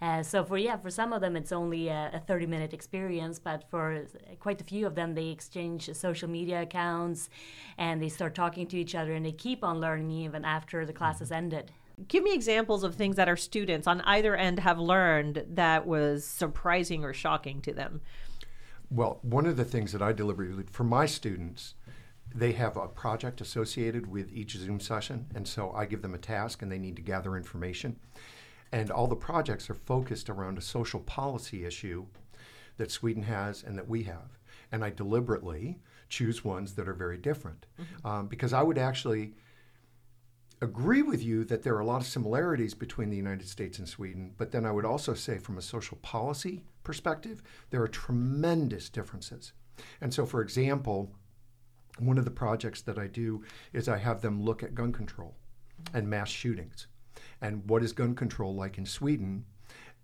Uh, 0.00 0.22
so 0.22 0.44
for 0.44 0.56
yeah, 0.56 0.76
for 0.76 0.90
some 0.90 1.12
of 1.12 1.20
them 1.20 1.34
it's 1.34 1.50
only 1.50 1.88
a, 1.88 2.10
a 2.12 2.20
30 2.20 2.46
minute 2.46 2.72
experience, 2.72 3.38
but 3.38 3.64
for 3.70 4.06
quite 4.38 4.60
a 4.60 4.64
few 4.64 4.86
of 4.86 4.94
them 4.94 5.14
they 5.14 5.28
exchange 5.28 5.92
social 5.94 6.28
media 6.28 6.62
accounts 6.62 7.28
and 7.78 8.00
they 8.00 8.08
start 8.08 8.34
talking 8.34 8.66
to 8.66 8.76
each 8.76 8.94
other 8.94 9.12
and 9.14 9.26
they 9.26 9.32
keep 9.32 9.64
on 9.64 9.80
learning 9.80 10.10
even 10.10 10.44
after 10.44 10.86
the 10.86 10.92
class 10.92 11.18
has 11.18 11.32
ended. 11.32 11.72
Give 12.06 12.22
me 12.22 12.32
examples 12.32 12.84
of 12.84 12.94
things 12.94 13.16
that 13.16 13.28
our 13.28 13.36
students 13.36 13.88
on 13.88 14.00
either 14.02 14.36
end 14.36 14.60
have 14.60 14.78
learned 14.78 15.44
that 15.48 15.84
was 15.84 16.24
surprising 16.24 17.04
or 17.04 17.12
shocking 17.12 17.60
to 17.62 17.72
them. 17.72 18.00
Well, 18.90 19.18
one 19.22 19.46
of 19.46 19.56
the 19.56 19.64
things 19.64 19.92
that 19.92 20.02
I 20.02 20.12
deliberately, 20.12 20.64
for 20.70 20.84
my 20.84 21.06
students, 21.06 21.74
they 22.34 22.52
have 22.52 22.76
a 22.76 22.88
project 22.88 23.40
associated 23.40 24.06
with 24.06 24.32
each 24.32 24.56
Zoom 24.56 24.80
session. 24.80 25.26
And 25.34 25.46
so 25.46 25.72
I 25.72 25.86
give 25.86 26.02
them 26.02 26.14
a 26.14 26.18
task 26.18 26.62
and 26.62 26.70
they 26.70 26.78
need 26.78 26.96
to 26.96 27.02
gather 27.02 27.36
information. 27.36 27.96
And 28.72 28.90
all 28.90 29.06
the 29.06 29.16
projects 29.16 29.70
are 29.70 29.74
focused 29.74 30.28
around 30.28 30.58
a 30.58 30.62
social 30.62 31.00
policy 31.00 31.64
issue 31.64 32.06
that 32.76 32.90
Sweden 32.90 33.22
has 33.24 33.62
and 33.62 33.76
that 33.78 33.88
we 33.88 34.04
have. 34.04 34.38
And 34.70 34.84
I 34.84 34.90
deliberately 34.90 35.78
choose 36.08 36.44
ones 36.44 36.74
that 36.74 36.88
are 36.88 36.94
very 36.94 37.18
different 37.18 37.66
um, 38.04 38.26
because 38.28 38.52
I 38.52 38.62
would 38.62 38.78
actually 38.78 39.34
agree 40.60 41.02
with 41.02 41.22
you 41.22 41.44
that 41.44 41.62
there 41.62 41.74
are 41.74 41.80
a 41.80 41.86
lot 41.86 42.00
of 42.00 42.06
similarities 42.06 42.74
between 42.74 43.10
the 43.10 43.16
United 43.16 43.48
States 43.48 43.78
and 43.78 43.88
Sweden, 43.88 44.34
but 44.36 44.50
then 44.50 44.66
I 44.66 44.72
would 44.72 44.84
also 44.84 45.14
say, 45.14 45.38
from 45.38 45.58
a 45.58 45.62
social 45.62 45.98
policy 45.98 46.64
perspective, 46.82 47.42
there 47.70 47.82
are 47.82 47.88
tremendous 47.88 48.88
differences. 48.88 49.52
And 50.00 50.12
so, 50.12 50.26
for 50.26 50.40
example, 50.42 51.12
one 51.98 52.18
of 52.18 52.24
the 52.24 52.30
projects 52.30 52.82
that 52.82 52.98
I 52.98 53.06
do 53.06 53.44
is 53.72 53.88
I 53.88 53.98
have 53.98 54.20
them 54.20 54.42
look 54.42 54.62
at 54.62 54.74
gun 54.74 54.92
control 54.92 55.36
and 55.94 56.08
mass 56.08 56.28
shootings 56.28 56.86
and 57.40 57.68
what 57.68 57.82
is 57.82 57.92
gun 57.92 58.14
control 58.14 58.54
like 58.54 58.78
in 58.78 58.86
Sweden 58.86 59.44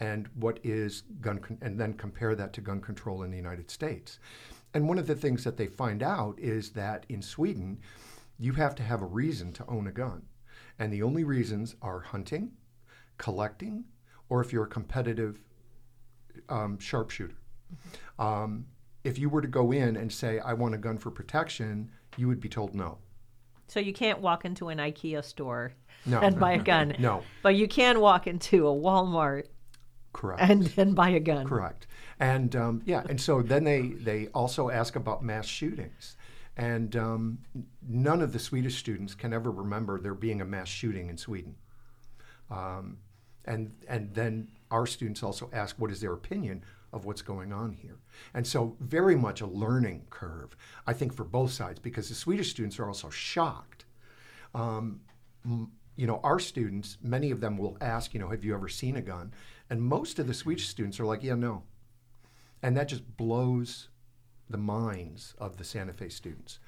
and 0.00 0.28
what 0.34 0.58
is 0.62 1.02
gun 1.20 1.38
con- 1.38 1.58
and 1.62 1.78
then 1.78 1.94
compare 1.94 2.34
that 2.34 2.52
to 2.52 2.60
gun 2.60 2.80
control 2.80 3.22
in 3.22 3.30
the 3.30 3.36
United 3.36 3.70
States. 3.70 4.18
And 4.72 4.88
one 4.88 4.98
of 4.98 5.06
the 5.06 5.14
things 5.14 5.44
that 5.44 5.56
they 5.56 5.66
find 5.66 6.02
out 6.02 6.38
is 6.38 6.70
that 6.70 7.06
in 7.08 7.22
Sweden, 7.22 7.78
you 8.38 8.52
have 8.52 8.74
to 8.76 8.82
have 8.82 9.02
a 9.02 9.06
reason 9.06 9.52
to 9.52 9.66
own 9.66 9.86
a 9.86 9.92
gun. 9.92 10.22
And 10.78 10.92
the 10.92 11.02
only 11.02 11.24
reasons 11.24 11.76
are 11.82 12.00
hunting, 12.00 12.52
collecting, 13.18 13.84
or 14.28 14.40
if 14.40 14.52
you're 14.52 14.64
a 14.64 14.68
competitive 14.68 15.38
um, 16.48 16.78
sharpshooter. 16.78 17.36
Um, 18.18 18.66
if 19.04 19.18
you 19.18 19.28
were 19.28 19.42
to 19.42 19.48
go 19.48 19.72
in 19.72 19.96
and 19.96 20.10
say, 20.12 20.38
I 20.40 20.54
want 20.54 20.74
a 20.74 20.78
gun 20.78 20.98
for 20.98 21.10
protection, 21.10 21.90
you 22.16 22.26
would 22.28 22.40
be 22.40 22.48
told 22.48 22.74
no. 22.74 22.98
So 23.68 23.80
you 23.80 23.92
can't 23.92 24.20
walk 24.20 24.44
into 24.44 24.68
an 24.68 24.78
IKEA 24.78 25.24
store 25.24 25.72
No. 26.06 26.20
and 26.20 26.38
buy 26.38 26.52
a 26.52 26.58
gun. 26.58 26.94
No, 26.98 27.22
But 27.42 27.54
you 27.56 27.66
can 27.68 28.00
walk 28.00 28.26
into 28.26 28.66
a 28.68 28.72
Walmart 28.72 29.44
correct. 30.12 30.40
and 30.42 30.62
then 30.64 30.92
buy 30.94 31.10
a 31.10 31.20
gun. 31.20 31.46
Correct. 31.46 31.86
And 32.20 32.54
um, 32.56 32.82
yeah, 32.84 33.04
and 33.08 33.20
so 33.20 33.42
then 33.42 33.64
they, 33.64 33.88
they 33.88 34.28
also 34.28 34.70
ask 34.70 34.96
about 34.96 35.22
mass 35.24 35.46
shootings. 35.46 36.16
And 36.56 36.94
um, 36.96 37.38
none 37.86 38.22
of 38.22 38.32
the 38.32 38.38
Swedish 38.38 38.78
students 38.78 39.14
can 39.14 39.32
ever 39.32 39.50
remember 39.50 40.00
there 40.00 40.14
being 40.14 40.40
a 40.40 40.44
mass 40.44 40.68
shooting 40.68 41.08
in 41.08 41.16
Sweden. 41.16 41.56
Um, 42.50 42.98
and, 43.44 43.72
and 43.88 44.14
then 44.14 44.48
our 44.70 44.86
students 44.86 45.22
also 45.22 45.50
ask 45.52 45.76
what 45.78 45.90
is 45.90 46.00
their 46.00 46.12
opinion 46.12 46.64
of 46.92 47.04
what's 47.04 47.22
going 47.22 47.52
on 47.52 47.72
here. 47.72 47.98
And 48.34 48.46
so, 48.46 48.76
very 48.78 49.16
much 49.16 49.40
a 49.40 49.46
learning 49.46 50.04
curve, 50.10 50.56
I 50.86 50.92
think, 50.92 51.12
for 51.12 51.24
both 51.24 51.50
sides, 51.50 51.80
because 51.80 52.08
the 52.08 52.14
Swedish 52.14 52.50
students 52.50 52.78
are 52.78 52.86
also 52.86 53.10
shocked 53.10 53.84
um, 54.54 55.00
you 55.96 56.06
know, 56.06 56.20
our 56.24 56.38
students, 56.38 56.98
many 57.02 57.30
of 57.30 57.40
them 57.40 57.56
will 57.56 57.76
ask, 57.80 58.14
you 58.14 58.20
know, 58.20 58.28
have 58.28 58.44
you 58.44 58.54
ever 58.54 58.68
seen 58.68 58.96
a 58.96 59.02
gun? 59.02 59.32
And 59.70 59.82
most 59.82 60.18
of 60.18 60.26
the 60.26 60.34
Swedish 60.34 60.68
students 60.68 60.98
are 60.98 61.06
like, 61.06 61.22
yeah, 61.22 61.34
no. 61.34 61.64
And 62.62 62.76
that 62.76 62.88
just 62.88 63.16
blows 63.16 63.88
the 64.50 64.58
minds 64.58 65.34
of 65.38 65.56
the 65.56 65.64
Santa 65.64 65.92
Fe 65.92 66.08
students. 66.08 66.58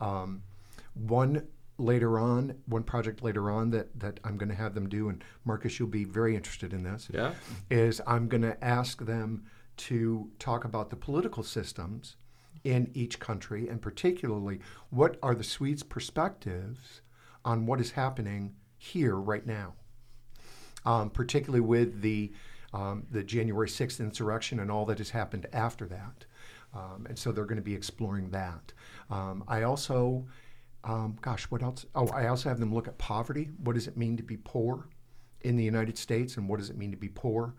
Um, 0.00 0.42
one 0.94 1.46
later 1.78 2.18
on, 2.18 2.54
one 2.66 2.84
project 2.84 3.22
later 3.22 3.50
on 3.50 3.70
that, 3.70 3.98
that 3.98 4.20
I'm 4.24 4.36
going 4.36 4.48
to 4.48 4.54
have 4.54 4.74
them 4.74 4.88
do, 4.88 5.08
and 5.08 5.24
Marcus, 5.44 5.78
you'll 5.78 5.88
be 5.88 6.04
very 6.04 6.36
interested 6.36 6.72
in 6.72 6.84
this, 6.84 7.08
Yeah. 7.12 7.34
is 7.70 8.00
I'm 8.06 8.28
going 8.28 8.42
to 8.42 8.62
ask 8.64 9.04
them 9.04 9.44
to 9.78 10.30
talk 10.38 10.64
about 10.64 10.90
the 10.90 10.96
political 10.96 11.42
systems 11.42 12.14
in 12.62 12.90
each 12.94 13.18
country, 13.18 13.68
and 13.68 13.82
particularly 13.82 14.60
what 14.90 15.18
are 15.22 15.34
the 15.34 15.42
Swedes' 15.44 15.82
perspectives 15.82 17.00
on 17.44 17.66
what 17.66 17.80
is 17.80 17.90
happening 17.92 18.54
here 18.78 19.16
right 19.16 19.44
now, 19.44 19.74
um, 20.86 21.10
particularly 21.10 21.60
with 21.60 22.00
the 22.02 22.32
um, 22.72 23.06
the 23.08 23.22
January 23.22 23.68
6th 23.68 24.00
insurrection 24.00 24.58
and 24.58 24.68
all 24.68 24.84
that 24.86 24.98
has 24.98 25.10
happened 25.10 25.46
after 25.52 25.86
that. 25.86 26.24
Um, 26.74 27.06
and 27.08 27.18
so 27.18 27.30
they're 27.32 27.44
going 27.44 27.56
to 27.56 27.62
be 27.62 27.74
exploring 27.74 28.30
that. 28.30 28.72
Um, 29.10 29.44
I 29.46 29.62
also, 29.62 30.26
um, 30.82 31.16
gosh, 31.20 31.44
what 31.44 31.62
else? 31.62 31.86
Oh, 31.94 32.08
I 32.08 32.26
also 32.28 32.48
have 32.48 32.58
them 32.58 32.74
look 32.74 32.88
at 32.88 32.98
poverty. 32.98 33.50
What 33.62 33.74
does 33.74 33.86
it 33.86 33.96
mean 33.96 34.16
to 34.16 34.22
be 34.22 34.36
poor 34.38 34.88
in 35.42 35.56
the 35.56 35.64
United 35.64 35.96
States, 35.98 36.36
and 36.36 36.48
what 36.48 36.58
does 36.58 36.70
it 36.70 36.76
mean 36.76 36.90
to 36.90 36.96
be 36.96 37.08
poor 37.08 37.54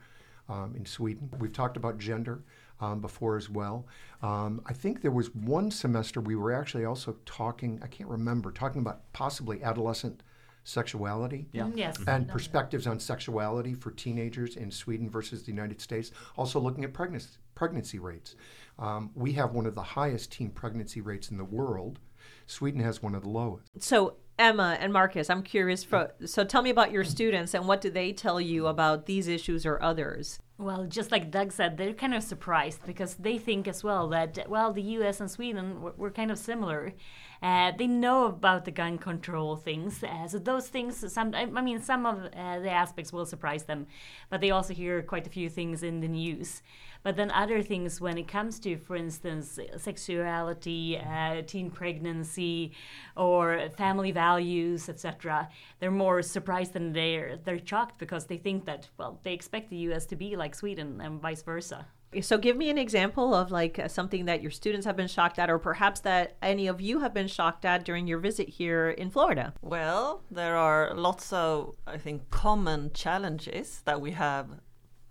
um, 0.50 0.74
in 0.76 0.86
Sweden? 0.86 1.30
We've 1.40 1.54
talked 1.54 1.78
about 1.78 1.98
gender 1.98 2.44
um, 2.82 3.00
before 3.00 3.38
as 3.38 3.50
well. 3.50 3.88
Um, 4.22 4.62
I 4.66 4.74
think 4.74 5.02
there 5.02 5.12
was 5.12 5.34
one 5.34 5.72
semester 5.72 6.20
we 6.20 6.36
were 6.36 6.52
actually 6.52 6.84
also 6.86 7.16
talking, 7.26 7.80
I 7.84 7.88
can't 7.88 8.10
remember, 8.10 8.52
talking 8.52 8.82
about 8.82 9.12
possibly 9.14 9.64
adolescent 9.64 10.24
sexuality 10.68 11.48
Yeah. 11.54 11.66
Mm, 11.66 11.78
Yes. 11.78 11.98
and 12.08 12.28
perspectives 12.28 12.88
on 12.88 13.00
sexuality 13.00 13.76
for 13.76 13.92
teenagers 13.92 14.56
in 14.58 14.72
Sweden 14.72 15.10
versus 15.10 15.44
the 15.44 15.52
United 15.52 15.80
States. 15.80 16.12
Also 16.36 16.60
looking 16.60 16.84
at 16.84 16.92
pregnancy, 16.92 17.38
pregnancy 17.56 18.00
rates. 18.00 18.36
Um, 18.78 19.12
we 19.16 19.34
have 19.34 19.54
one 19.54 19.66
of 19.66 19.76
the 19.76 19.82
highest 19.82 20.32
teen 20.32 20.50
pregnancy 20.50 21.02
rates 21.02 21.32
in 21.32 21.38
the 21.38 21.46
world. 21.46 22.00
Sweden 22.46 22.82
has 22.82 23.02
one 23.02 23.16
of 23.16 23.24
the 23.24 23.30
lowest. 23.30 23.82
So 23.82 24.18
Emma 24.38 24.78
and 24.80 24.92
Marcus, 24.92 25.30
I'm 25.30 25.44
curious. 25.44 25.84
For, 25.84 26.12
so 26.26 26.44
tell 26.44 26.62
me 26.62 26.70
about 26.70 26.92
your 26.92 27.04
students 27.04 27.54
and 27.54 27.68
what 27.68 27.82
do 27.82 27.90
they 27.90 28.12
tell 28.12 28.42
you 28.42 28.68
about 28.68 29.06
these 29.06 29.28
issues 29.28 29.66
or 29.66 29.82
others? 29.82 30.40
Well, 30.58 30.86
just 30.86 31.12
like 31.12 31.32
Doug 31.32 31.52
said, 31.52 31.78
they're 31.78 31.94
kind 31.94 32.14
of 32.14 32.24
surprised 32.24 32.86
because 32.86 33.16
they 33.16 33.38
think 33.38 33.68
as 33.68 33.84
well 33.84 34.08
that, 34.10 34.50
well, 34.50 34.72
the 34.72 34.82
US 34.82 35.20
and 35.20 35.30
Sweden 35.30 35.82
were, 35.82 35.94
were 35.98 36.12
kind 36.12 36.32
of 36.32 36.38
similar. 36.38 36.94
Uh, 37.42 37.72
they 37.78 37.88
know 37.88 38.26
about 38.26 38.66
the 38.66 38.72
gun 38.72 38.98
control 38.98 39.56
things. 39.56 40.04
Uh, 40.04 40.28
so 40.28 40.40
those 40.40 40.68
things, 40.68 41.12
some, 41.12 41.34
I 41.36 41.46
mean, 41.46 41.82
some 41.82 42.06
of 42.06 42.26
uh, 42.26 42.60
the 42.60 42.72
aspects 42.72 43.12
will 43.12 43.26
surprise 43.26 43.64
them, 43.64 43.88
but 44.30 44.42
they 44.42 44.52
also 44.52 44.74
hear 44.74 45.02
quite 45.02 45.28
a 45.28 45.30
few 45.30 45.50
things 45.50 45.84
in 45.84 46.02
the 46.02 46.08
news. 46.08 46.62
But 47.06 47.18
then 47.18 47.30
other 47.30 47.62
things 47.62 48.02
when 48.02 48.18
it 48.18 48.28
comes 48.28 48.60
to, 48.62 48.78
for 48.78 48.96
instance, 48.96 49.60
sexuality, 49.78 50.98
uh, 50.98 51.44
teen 51.46 51.70
pregnancy, 51.70 52.72
or 53.16 53.70
family 53.78 54.12
values, 54.12 54.90
etc., 54.90 55.48
they're 55.80 55.92
more 55.92 56.24
surprised 56.24 56.74
than 56.74 56.94
they're 56.94 57.38
they're 57.38 57.64
shocked 57.64 58.00
because 58.00 58.26
they 58.26 58.38
think 58.38 58.66
that 58.66 58.90
well, 58.98 59.20
they 59.24 59.34
expect 59.34 59.70
the 59.70 59.78
U.S. 59.90 60.08
to 60.08 60.16
be 60.16 60.36
like 60.36 60.56
Sweden 60.56 61.00
and 61.00 61.22
vice 61.22 61.44
versa. 61.44 61.86
So 62.22 62.38
give 62.38 62.56
me 62.56 62.70
an 62.70 62.78
example 62.78 63.34
of 63.34 63.52
like 63.52 63.78
uh, 63.78 63.88
something 63.88 64.26
that 64.26 64.42
your 64.42 64.52
students 64.52 64.86
have 64.86 64.96
been 64.96 65.08
shocked 65.08 65.38
at, 65.38 65.50
or 65.50 65.60
perhaps 65.60 66.00
that 66.02 66.38
any 66.42 66.68
of 66.68 66.80
you 66.80 67.00
have 67.00 67.14
been 67.14 67.28
shocked 67.28 67.66
at 67.66 67.84
during 67.84 68.08
your 68.08 68.20
visit 68.20 68.48
here 68.48 68.90
in 68.90 69.10
Florida. 69.10 69.54
Well, 69.62 70.22
there 70.32 70.56
are 70.56 70.94
lots 70.96 71.34
of, 71.34 71.76
I 71.86 71.98
think, 71.98 72.30
common 72.30 72.92
challenges 72.94 73.82
that 73.86 74.00
we 74.00 74.12
have 74.12 74.48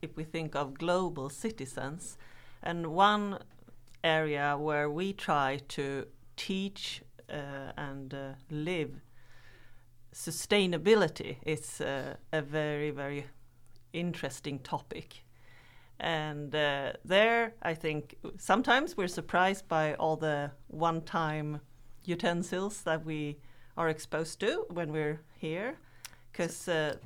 if 0.00 0.16
we 0.16 0.24
think 0.24 0.54
of 0.54 0.78
global 0.78 1.28
citizens. 1.28 2.16
And 2.62 2.86
one 2.86 3.38
area 4.02 4.56
where 4.58 4.88
we 4.88 5.12
try 5.12 5.60
to 5.68 6.06
teach 6.36 7.02
uh, 7.30 7.72
and 7.76 8.14
uh, 8.14 8.32
live 8.50 9.00
sustainability 10.14 11.36
is 11.44 11.80
uh, 11.80 12.14
a 12.32 12.40
very, 12.40 12.90
very 12.90 13.26
interesting 13.92 14.58
topic. 14.60 15.24
And 16.00 16.54
uh, 16.54 16.94
there, 17.04 17.54
I 17.62 17.74
think 17.74 18.16
sometimes 18.36 18.96
we're 18.96 19.08
surprised 19.08 19.68
by 19.68 19.94
all 19.94 20.16
the 20.16 20.50
one 20.68 21.02
time 21.02 21.60
utensils 22.04 22.82
that 22.82 23.04
we 23.04 23.38
are 23.76 23.88
exposed 23.88 24.40
to 24.40 24.66
when 24.70 24.92
we're 24.92 25.20
here. 25.38 25.78
Because 26.32 26.68
uh, 26.68 26.96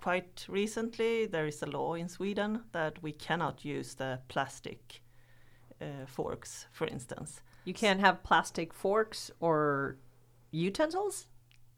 quite 0.00 0.46
recently, 0.48 1.26
there 1.26 1.46
is 1.46 1.62
a 1.62 1.66
law 1.66 1.94
in 1.94 2.08
Sweden 2.08 2.62
that 2.72 3.02
we 3.02 3.12
cannot 3.12 3.64
use 3.64 3.94
the 3.94 4.20
plastic 4.28 5.00
uh, 5.80 6.06
forks, 6.06 6.66
for 6.72 6.86
instance. 6.86 7.40
You 7.64 7.74
can't 7.74 8.00
have 8.00 8.22
plastic 8.22 8.72
forks 8.72 9.30
or 9.40 9.96
utensils. 10.50 11.26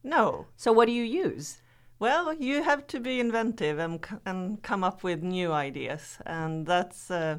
No. 0.02 0.46
So 0.56 0.72
what 0.72 0.86
do 0.86 0.92
you 0.92 1.02
use? 1.02 1.62
Well, 2.04 2.34
you 2.34 2.62
have 2.62 2.86
to 2.88 3.00
be 3.00 3.18
inventive 3.18 3.78
and, 3.78 4.06
and 4.26 4.62
come 4.62 4.84
up 4.84 5.02
with 5.02 5.22
new 5.22 5.52
ideas. 5.52 6.18
And 6.26 6.66
that's 6.66 7.10
uh, 7.10 7.38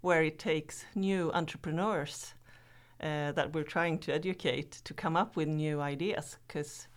where 0.00 0.22
it 0.22 0.38
takes 0.38 0.86
new 0.94 1.30
entrepreneurs 1.34 2.32
uh, 2.98 3.32
that 3.32 3.52
we're 3.52 3.62
trying 3.62 3.98
to 3.98 4.14
educate 4.14 4.70
to 4.84 4.94
come 4.94 5.18
up 5.18 5.36
with 5.36 5.48
new 5.48 5.82
ideas. 5.82 6.38
Because 6.48 6.88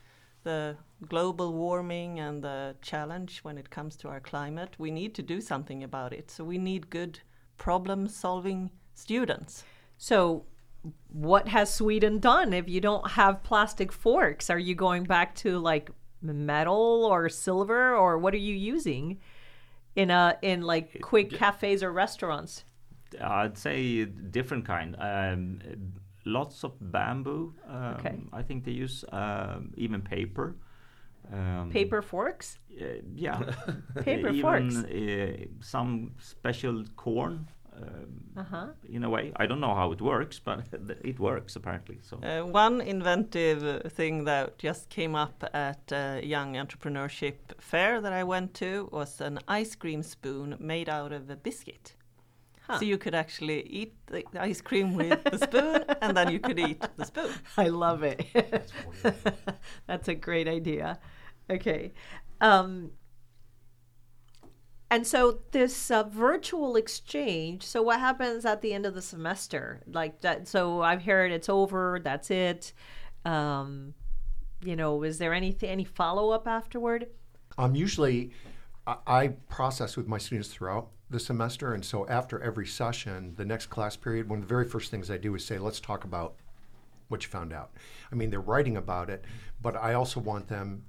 the 0.43 0.77
global 1.09 1.51
warming 1.51 2.21
and 2.21 2.41
the 2.41 2.77
challenge 2.81 3.39
when 3.39 3.57
it 3.57 3.69
comes 3.69 3.97
to 3.97 4.07
our 4.07 4.21
climate, 4.21 4.75
we 4.77 4.89
need 4.89 5.13
to 5.15 5.21
do 5.21 5.41
something 5.41 5.83
about 5.83 6.13
it. 6.13 6.31
So 6.31 6.45
we 6.45 6.57
need 6.57 6.89
good 6.89 7.19
problem 7.57 8.07
solving 8.07 8.71
students. 8.93 9.65
So 9.97 10.45
what 11.09 11.49
has 11.49 11.73
Sweden 11.73 12.19
done 12.19 12.53
if 12.53 12.69
you 12.69 12.79
don't 12.79 13.11
have 13.11 13.43
plastic 13.43 13.91
forks? 13.91 14.49
Are 14.49 14.57
you 14.57 14.73
going 14.73 15.03
back 15.03 15.35
to 15.43 15.59
like 15.59 15.91
metal 16.21 17.05
or 17.05 17.29
silver 17.29 17.95
or 17.95 18.17
what 18.17 18.33
are 18.33 18.37
you 18.37 18.55
using 18.55 19.19
in 19.95 20.09
a 20.11 20.37
in 20.41 20.61
like 20.61 20.99
quick 21.01 21.31
cafes 21.31 21.83
or 21.83 21.91
restaurants? 21.91 22.63
I'd 23.21 23.57
say 23.57 24.05
different 24.05 24.65
kind. 24.65 24.95
Um, 24.99 25.59
lots 26.25 26.63
of 26.63 26.73
bamboo. 26.79 27.53
Um, 27.67 27.95
Okay. 27.99 28.15
I 28.33 28.41
think 28.43 28.65
they 28.65 28.71
use 28.71 29.03
um, 29.11 29.71
even 29.77 30.01
paper. 30.01 30.55
Um, 31.31 31.69
Paper 31.71 32.01
forks? 32.01 32.57
Uh, 32.81 32.85
yeah. 33.15 33.39
Paper 34.01 34.29
even, 34.33 34.41
forks. 34.41 34.75
Uh, 34.77 35.45
some 35.61 36.11
special 36.17 36.83
corn. 36.95 37.47
Um, 37.81 38.13
Uh-huh. 38.37 38.67
in 38.87 39.03
a 39.03 39.09
way, 39.09 39.31
I 39.43 39.47
don't 39.47 39.59
know 39.59 39.75
how 39.75 39.91
it 39.91 40.01
works, 40.01 40.39
but 40.39 40.59
it 41.03 41.19
works 41.19 41.55
apparently. 41.55 41.97
So 42.01 42.17
Uh, 42.17 42.45
one 42.65 42.81
inventive 42.81 43.63
uh, 43.63 43.89
thing 43.89 44.25
that 44.25 44.57
just 44.63 44.89
came 44.89 45.15
up 45.15 45.43
at 45.53 45.91
a 45.91 46.21
young 46.23 46.55
entrepreneurship 46.55 47.35
fair 47.59 48.01
that 48.01 48.13
I 48.13 48.23
went 48.23 48.53
to 48.53 48.89
was 48.91 49.21
an 49.21 49.39
ice 49.61 49.75
cream 49.75 50.03
spoon 50.03 50.55
made 50.59 50.89
out 50.89 51.11
of 51.11 51.29
a 51.29 51.35
biscuit. 51.35 51.95
Huh. 52.67 52.79
So 52.79 52.85
you 52.85 52.97
could 52.97 53.15
actually 53.15 53.61
eat 53.67 53.93
the 54.07 54.23
the 54.31 54.41
ice 54.49 54.61
cream 54.61 54.93
with 54.95 55.23
the 55.23 55.37
spoon, 55.47 55.83
and 56.01 56.15
then 56.17 56.29
you 56.31 56.39
could 56.39 56.59
eat 56.59 56.81
the 56.97 57.05
spoon. 57.05 57.31
I 57.57 57.67
love 57.69 58.03
it. 58.03 58.21
That's 59.87 60.07
a 60.15 60.15
great 60.15 60.47
idea. 60.47 60.99
Okay. 61.49 61.91
Um, 62.41 62.91
and 64.91 65.05
so 65.05 65.39
this 65.51 65.91
uh, 65.91 66.03
virtual 66.03 66.75
exchange. 66.75 67.63
So 67.63 67.81
what 67.81 67.99
happens 67.99 68.45
at 68.45 68.61
the 68.61 68.73
end 68.73 68.85
of 68.85 68.95
the 68.95 69.01
semester? 69.01 69.81
Like 69.87 70.21
that. 70.21 70.47
So 70.47 70.81
I've 70.81 71.03
heard 71.03 71.31
it's 71.31 71.49
over. 71.49 71.99
That's 72.03 72.31
it. 72.31 72.73
Um, 73.23 73.93
you 74.63 74.75
know, 74.75 75.03
is 75.03 75.19
there 75.19 75.33
any 75.33 75.53
follow 75.83 76.31
up 76.31 76.47
afterward? 76.47 77.07
Um, 77.57 77.75
usually, 77.75 78.31
I, 78.87 78.95
I 79.07 79.27
process 79.49 79.95
with 79.95 80.07
my 80.07 80.17
students 80.17 80.49
throughout 80.49 80.89
the 81.09 81.19
semester, 81.19 81.73
and 81.73 81.83
so 81.83 82.07
after 82.07 82.41
every 82.41 82.67
session, 82.67 83.33
the 83.35 83.45
next 83.45 83.67
class 83.67 83.95
period, 83.95 84.29
one 84.29 84.39
of 84.39 84.43
the 84.45 84.49
very 84.49 84.67
first 84.67 84.91
things 84.91 85.09
I 85.09 85.17
do 85.17 85.35
is 85.35 85.45
say, 85.45 85.57
"Let's 85.57 85.79
talk 85.79 86.03
about 86.03 86.35
what 87.07 87.23
you 87.23 87.29
found 87.29 87.53
out." 87.53 87.71
I 88.11 88.15
mean, 88.15 88.29
they're 88.29 88.39
writing 88.39 88.77
about 88.77 89.09
it, 89.09 89.25
but 89.61 89.75
I 89.75 89.93
also 89.93 90.19
want 90.19 90.47
them 90.47 90.83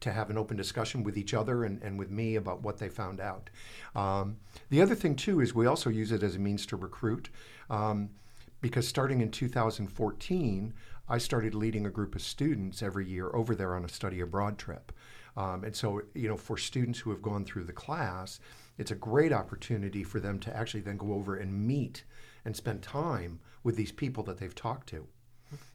to 0.00 0.12
have 0.12 0.30
an 0.30 0.38
open 0.38 0.56
discussion 0.56 1.04
with 1.04 1.16
each 1.16 1.34
other 1.34 1.64
and, 1.64 1.82
and 1.82 1.98
with 1.98 2.10
me 2.10 2.36
about 2.36 2.62
what 2.62 2.78
they 2.78 2.88
found 2.88 3.20
out. 3.20 3.50
Um, 3.94 4.36
the 4.70 4.80
other 4.80 4.94
thing, 4.94 5.14
too, 5.14 5.40
is 5.40 5.54
we 5.54 5.66
also 5.66 5.90
use 5.90 6.12
it 6.12 6.22
as 6.22 6.36
a 6.36 6.38
means 6.38 6.66
to 6.66 6.76
recruit. 6.76 7.30
Um, 7.68 8.10
because 8.60 8.86
starting 8.86 9.20
in 9.20 9.30
2014, 9.30 10.74
I 11.08 11.18
started 11.18 11.54
leading 11.54 11.86
a 11.86 11.90
group 11.90 12.14
of 12.14 12.22
students 12.22 12.82
every 12.82 13.06
year 13.06 13.30
over 13.34 13.54
there 13.54 13.74
on 13.74 13.84
a 13.84 13.88
study 13.88 14.20
abroad 14.20 14.58
trip. 14.58 14.92
Um, 15.36 15.64
and 15.64 15.74
so, 15.74 16.02
you 16.14 16.28
know, 16.28 16.36
for 16.36 16.56
students 16.56 16.98
who 16.98 17.10
have 17.10 17.22
gone 17.22 17.44
through 17.44 17.64
the 17.64 17.72
class, 17.72 18.40
it's 18.78 18.90
a 18.90 18.96
great 18.96 19.32
opportunity 19.32 20.04
for 20.04 20.20
them 20.20 20.38
to 20.40 20.56
actually 20.56 20.80
then 20.80 20.96
go 20.96 21.12
over 21.12 21.36
and 21.36 21.66
meet 21.66 22.04
and 22.44 22.56
spend 22.56 22.82
time 22.82 23.40
with 23.62 23.76
these 23.76 23.92
people 23.92 24.22
that 24.24 24.38
they've 24.38 24.54
talked 24.54 24.88
to. 24.88 25.06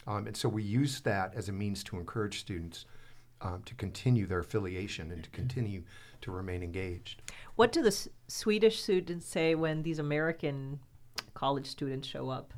Um, 0.08 0.28
and 0.28 0.38
so 0.38 0.48
we 0.48 0.64
use 0.64 1.02
that 1.02 1.34
as 1.36 1.50
a 1.50 1.52
means 1.52 1.84
to 1.86 1.98
encourage 1.98 2.40
students 2.40 2.86
um, 3.42 3.62
to 3.64 3.74
continue 3.76 4.26
their 4.26 4.40
affiliation 4.40 5.12
and 5.12 5.24
to 5.24 5.30
continue 5.30 5.84
to 6.22 6.32
remain 6.32 6.64
engaged. 6.64 7.22
What 7.56 7.72
do 7.72 7.82
the 7.82 7.88
S- 7.90 8.08
Swedish 8.28 8.82
students 8.82 9.28
say 9.28 9.56
when 9.56 9.84
these 9.84 10.00
American 10.00 10.80
college 11.34 11.68
students 11.68 12.08
show 12.08 12.30
up? 12.30 12.54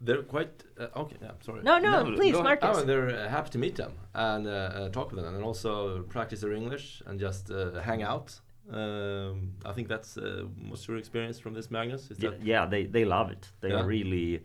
they're 0.00 0.22
quite 0.22 0.62
uh, 0.78 0.86
okay. 1.02 1.16
Yeah, 1.20 1.32
sorry. 1.40 1.60
No, 1.64 1.78
no, 1.78 2.04
please, 2.14 2.32
go. 2.32 2.42
Marcus. 2.44 2.68
Oh, 2.72 2.84
they're 2.84 3.10
uh, 3.10 3.28
happy 3.28 3.50
to 3.50 3.58
meet 3.58 3.74
them 3.74 3.92
and 4.14 4.46
uh, 4.46 4.50
uh, 4.50 4.88
talk 4.90 5.10
with 5.10 5.24
them, 5.24 5.34
and 5.34 5.42
also 5.42 6.02
practice 6.04 6.40
their 6.42 6.52
English 6.52 7.02
and 7.06 7.18
just 7.18 7.50
uh, 7.50 7.80
hang 7.80 8.04
out. 8.04 8.38
Um, 8.70 9.54
I 9.64 9.72
think 9.72 9.88
that's 9.88 10.16
uh, 10.16 10.44
what's 10.68 10.86
your 10.86 10.98
experience 10.98 11.40
from 11.40 11.52
this, 11.54 11.68
Magnus? 11.70 12.10
Is 12.12 12.18
Yeah, 12.20 12.30
that 12.30 12.42
yeah, 12.44 12.66
they, 12.66 12.84
they 12.86 13.04
love 13.04 13.32
it. 13.32 13.50
They 13.60 13.70
Yeah. 13.70 13.80
are 13.80 13.86
really 13.86 14.44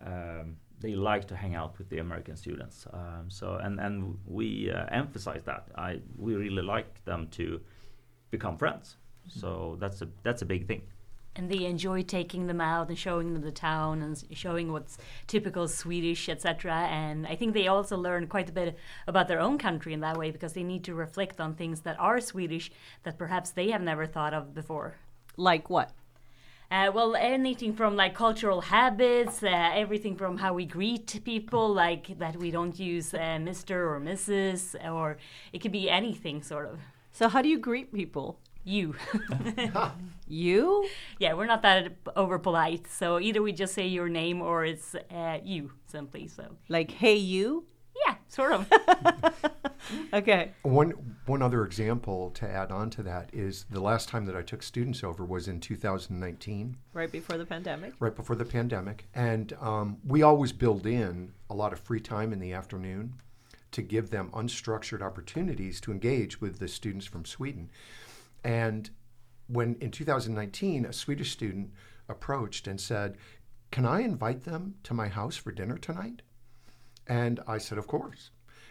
um, 0.00 0.58
they 0.84 0.94
like 0.94 1.26
to 1.28 1.34
hang 1.34 1.54
out 1.54 1.78
with 1.78 1.88
the 1.88 1.98
American 1.98 2.36
students. 2.36 2.86
Um, 2.92 3.24
so 3.28 3.54
and 3.54 3.80
and 3.80 4.18
we 4.26 4.70
uh, 4.70 4.84
emphasize 4.90 5.42
that. 5.44 5.68
I 5.76 6.00
we 6.16 6.34
really 6.34 6.62
like 6.62 7.02
them 7.04 7.28
to 7.38 7.60
become 8.30 8.56
friends. 8.58 8.96
So 9.28 9.76
that's 9.80 10.02
a 10.02 10.08
that's 10.22 10.42
a 10.42 10.44
big 10.44 10.66
thing. 10.66 10.82
And 11.36 11.50
they 11.50 11.64
enjoy 11.64 12.02
taking 12.02 12.46
them 12.46 12.60
out 12.60 12.88
and 12.90 12.98
showing 12.98 13.32
them 13.32 13.42
the 13.42 13.50
town 13.50 14.02
and 14.02 14.22
showing 14.32 14.70
what's 14.70 14.98
typical 15.26 15.66
Swedish, 15.66 16.28
etc. 16.28 16.86
And 16.90 17.26
I 17.26 17.34
think 17.34 17.54
they 17.54 17.66
also 17.66 17.96
learn 17.96 18.28
quite 18.28 18.50
a 18.50 18.52
bit 18.52 18.78
about 19.08 19.26
their 19.26 19.40
own 19.40 19.58
country 19.58 19.92
in 19.94 20.00
that 20.00 20.16
way 20.16 20.30
because 20.30 20.52
they 20.52 20.62
need 20.62 20.84
to 20.84 20.94
reflect 20.94 21.40
on 21.40 21.54
things 21.54 21.80
that 21.80 21.98
are 21.98 22.20
Swedish 22.20 22.70
that 23.02 23.18
perhaps 23.18 23.50
they 23.50 23.70
have 23.70 23.82
never 23.82 24.06
thought 24.06 24.34
of 24.34 24.54
before. 24.54 24.94
Like 25.36 25.68
what? 25.70 25.90
Uh, 26.74 26.90
well, 26.92 27.14
anything 27.14 27.72
from 27.72 27.94
like 27.94 28.16
cultural 28.16 28.60
habits, 28.60 29.44
uh, 29.44 29.70
everything 29.74 30.16
from 30.16 30.36
how 30.36 30.52
we 30.52 30.64
greet 30.64 31.20
people, 31.24 31.72
like 31.72 32.18
that 32.18 32.34
we 32.36 32.50
don't 32.50 32.76
use 32.80 33.14
uh, 33.14 33.38
Mr. 33.48 33.76
or 33.92 34.00
Mrs. 34.00 34.74
or 34.92 35.16
it 35.52 35.60
could 35.60 35.70
be 35.70 35.88
anything 35.88 36.42
sort 36.42 36.66
of. 36.66 36.80
So 37.12 37.28
how 37.28 37.42
do 37.42 37.48
you 37.48 37.60
greet 37.60 37.92
people? 37.92 38.40
You. 38.64 38.96
You? 40.26 40.88
yeah, 41.20 41.34
we're 41.34 41.46
not 41.46 41.62
that 41.62 41.92
over 42.16 42.38
polite. 42.40 42.88
So 42.88 43.20
either 43.20 43.40
we 43.42 43.52
just 43.52 43.74
say 43.74 43.86
your 43.86 44.08
name 44.08 44.42
or 44.42 44.64
it's 44.64 44.96
uh, 44.96 45.38
you 45.44 45.70
simply. 45.86 46.26
So 46.26 46.56
Like 46.68 46.90
hey 46.90 47.14
you? 47.14 47.66
Sort 48.34 48.52
of. 48.52 48.70
Okay. 50.12 50.52
One 50.62 50.90
one 51.26 51.42
other 51.42 51.64
example 51.64 52.30
to 52.30 52.48
add 52.48 52.70
on 52.70 52.88
to 52.90 53.02
that 53.02 53.28
is 53.34 53.66
the 53.70 53.80
last 53.80 54.08
time 54.08 54.24
that 54.26 54.34
I 54.34 54.42
took 54.42 54.62
students 54.62 55.04
over 55.04 55.24
was 55.24 55.46
in 55.46 55.60
2019, 55.60 56.76
Right 56.94 57.12
before 57.12 57.36
the 57.36 57.44
pandemic. 57.44 57.92
right 58.00 58.14
before 58.14 58.34
the 58.36 58.44
pandemic, 58.46 59.06
and 59.14 59.52
um, 59.60 59.98
we 60.06 60.22
always 60.22 60.52
build 60.52 60.86
in 60.86 61.32
a 61.50 61.54
lot 61.54 61.72
of 61.72 61.80
free 61.80 62.00
time 62.00 62.32
in 62.32 62.38
the 62.40 62.52
afternoon 62.54 63.14
to 63.72 63.82
give 63.82 64.10
them 64.10 64.30
unstructured 64.32 65.02
opportunities 65.02 65.80
to 65.82 65.92
engage 65.92 66.40
with 66.40 66.58
the 66.58 66.68
students 66.68 67.06
from 67.06 67.24
Sweden. 67.24 67.70
And 68.42 68.88
when 69.48 69.74
in 69.80 69.90
2019 69.90 70.86
a 70.86 70.92
Swedish 70.92 71.32
student 71.32 71.72
approached 72.08 72.66
and 72.66 72.80
said, 72.80 73.16
"Can 73.70 73.84
I 73.84 74.00
invite 74.00 74.44
them 74.44 74.76
to 74.84 74.94
my 74.94 75.08
house 75.08 75.36
for 75.36 75.52
dinner 75.52 75.76
tonight?" 75.76 76.22
And 77.06 77.40
I 77.46 77.58
said, 77.58 77.78
Of 77.78 77.86
course. 77.86 78.30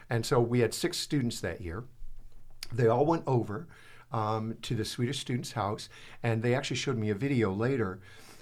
And 0.10 0.26
so 0.26 0.40
we 0.40 0.60
had 0.60 0.74
six 0.74 0.98
students 0.98 1.40
that 1.42 1.62
year. 1.62 1.84
They 2.72 2.88
all 2.88 3.06
went 3.06 3.24
over 3.28 3.68
um, 4.12 4.56
to 4.62 4.76
the 4.76 4.86
Swedish 4.86 5.20
student's 5.20 5.54
house, 5.54 5.90
and 6.22 6.42
they 6.42 6.54
actually 6.54 6.78
showed 6.78 6.98
me 6.98 7.10
a 7.10 7.16
video 7.16 7.52
later. 7.52 8.00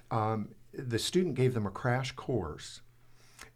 Um, 0.09 0.49
the 0.73 0.99
student 0.99 1.35
gave 1.35 1.53
them 1.53 1.65
a 1.65 1.71
crash 1.71 2.11
course 2.13 2.81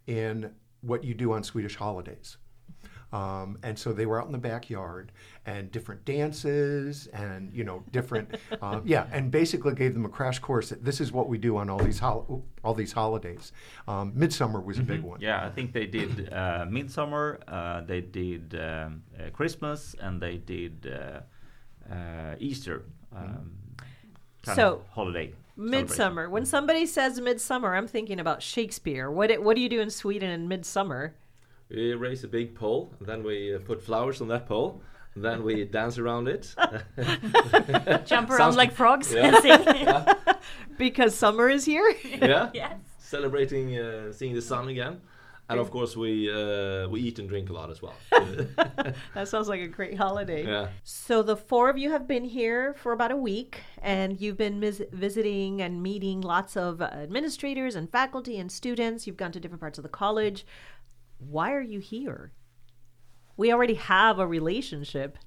in 0.07 0.53
what 0.81 1.03
you 1.03 1.13
do 1.13 1.33
on 1.33 1.43
Swedish 1.43 1.75
holidays. 1.75 2.37
Um, 3.15 3.57
and 3.63 3.79
so 3.79 3.93
they 3.93 4.05
were 4.05 4.19
out 4.19 4.25
in 4.25 4.33
the 4.33 4.37
backyard 4.37 5.13
and 5.45 5.71
different 5.71 6.03
dances 6.03 7.07
and 7.13 7.53
you 7.53 7.63
know 7.63 7.81
different 7.91 8.35
uh, 8.61 8.81
yeah 8.83 9.07
and 9.11 9.31
basically 9.31 9.73
gave 9.73 9.93
them 9.93 10.03
a 10.03 10.09
crash 10.09 10.39
course 10.39 10.67
that 10.69 10.83
this 10.83 10.99
is 10.99 11.13
what 11.13 11.29
we 11.29 11.37
do 11.37 11.55
on 11.55 11.69
all 11.69 11.79
these 11.79 11.99
hol- 11.99 12.43
all 12.63 12.73
these 12.73 12.91
holidays. 12.91 13.53
Um, 13.87 14.11
Midsummer 14.15 14.59
was 14.59 14.79
a 14.79 14.81
big 14.81 15.01
one. 15.01 15.21
Yeah, 15.21 15.45
I 15.45 15.49
think 15.49 15.71
they 15.71 15.85
did 15.85 16.33
uh, 16.33 16.65
Midsummer, 16.69 17.39
uh, 17.47 17.81
they 17.81 18.01
did 18.01 18.59
um, 18.59 19.03
uh, 19.17 19.29
Christmas, 19.29 19.95
and 20.01 20.21
they 20.21 20.37
did 20.37 20.91
uh, 20.91 21.93
uh, 21.93 22.35
Easter. 22.39 22.83
Um, 23.15 23.51
kind 24.43 24.55
So, 24.57 24.67
of 24.73 24.87
holiday. 24.89 25.31
Midsummer. 25.55 26.29
When 26.29 26.45
somebody 26.45 26.85
says 26.85 27.21
midsummer, 27.21 27.75
I'm 27.75 27.87
thinking 27.87 28.19
about 28.19 28.41
Shakespeare. 28.41 29.09
What 29.09 29.31
it, 29.31 29.41
what 29.41 29.55
do 29.55 29.61
you 29.61 29.69
do 29.69 29.79
in 29.79 29.89
Sweden 29.89 30.29
in 30.29 30.49
midsummer? 30.49 31.15
We 31.69 31.93
raise 31.93 32.23
a 32.23 32.27
big 32.27 32.55
pole, 32.55 32.93
and 32.99 33.07
then 33.07 33.23
we 33.23 33.55
uh, 33.55 33.59
put 33.59 33.81
flowers 33.81 34.21
on 34.21 34.27
that 34.29 34.45
pole, 34.47 34.81
and 35.15 35.23
then 35.23 35.43
we 35.43 35.65
dance 35.79 35.97
around 35.97 36.27
it. 36.27 36.53
Jump 38.05 38.29
around 38.29 38.37
Sounds- 38.37 38.55
like 38.57 38.73
frogs 38.73 39.11
Yeah. 39.13 39.27
and 39.27 39.37
sing. 39.43 40.45
Because 40.77 41.15
summer 41.15 41.49
is 41.49 41.65
here? 41.65 41.93
yeah, 42.03 42.49
yes. 42.53 42.77
celebrating 42.99 43.77
uh, 43.79 44.11
seeing 44.11 44.33
the 44.35 44.41
sun 44.41 44.67
again, 44.67 44.99
and 45.49 45.59
of 45.59 45.71
course 45.71 45.95
we 45.95 46.29
uh, 46.29 46.87
we 46.89 46.99
eat 47.01 47.17
and 47.19 47.29
drink 47.29 47.49
a 47.49 47.53
lot 47.53 47.69
as 47.71 47.81
well. 47.81 47.95
that 49.13 49.27
sounds 49.27 49.47
like 49.47 49.61
a 49.61 49.67
great 49.67 49.97
holiday. 49.97 50.45
yeah. 50.45 50.67
So 50.83 51.23
the 51.23 51.37
four 51.37 51.69
of 51.69 51.77
you 51.77 51.91
have 51.91 52.07
been 52.07 52.25
here 52.25 52.73
for 52.73 52.91
about 52.91 53.11
a 53.11 53.15
week, 53.17 53.61
and 53.81 54.19
you've 54.19 54.37
been 54.37 54.59
mis- 54.59 54.81
visiting 54.91 55.61
and 55.61 55.81
meeting 55.81 56.19
lots 56.21 56.57
of 56.57 56.81
uh, 56.81 56.85
administrators 56.85 57.75
and 57.75 57.89
faculty 57.89 58.37
and 58.37 58.51
students. 58.51 59.07
You've 59.07 59.17
gone 59.17 59.31
to 59.31 59.39
different 59.39 59.61
parts 59.61 59.77
of 59.79 59.83
the 59.83 59.89
college. 59.89 60.45
Why 61.17 61.53
are 61.53 61.61
you 61.61 61.79
here? 61.79 62.31
We 63.37 63.51
already 63.51 63.75
have 63.75 64.19
a 64.19 64.27
relationship. 64.27 65.17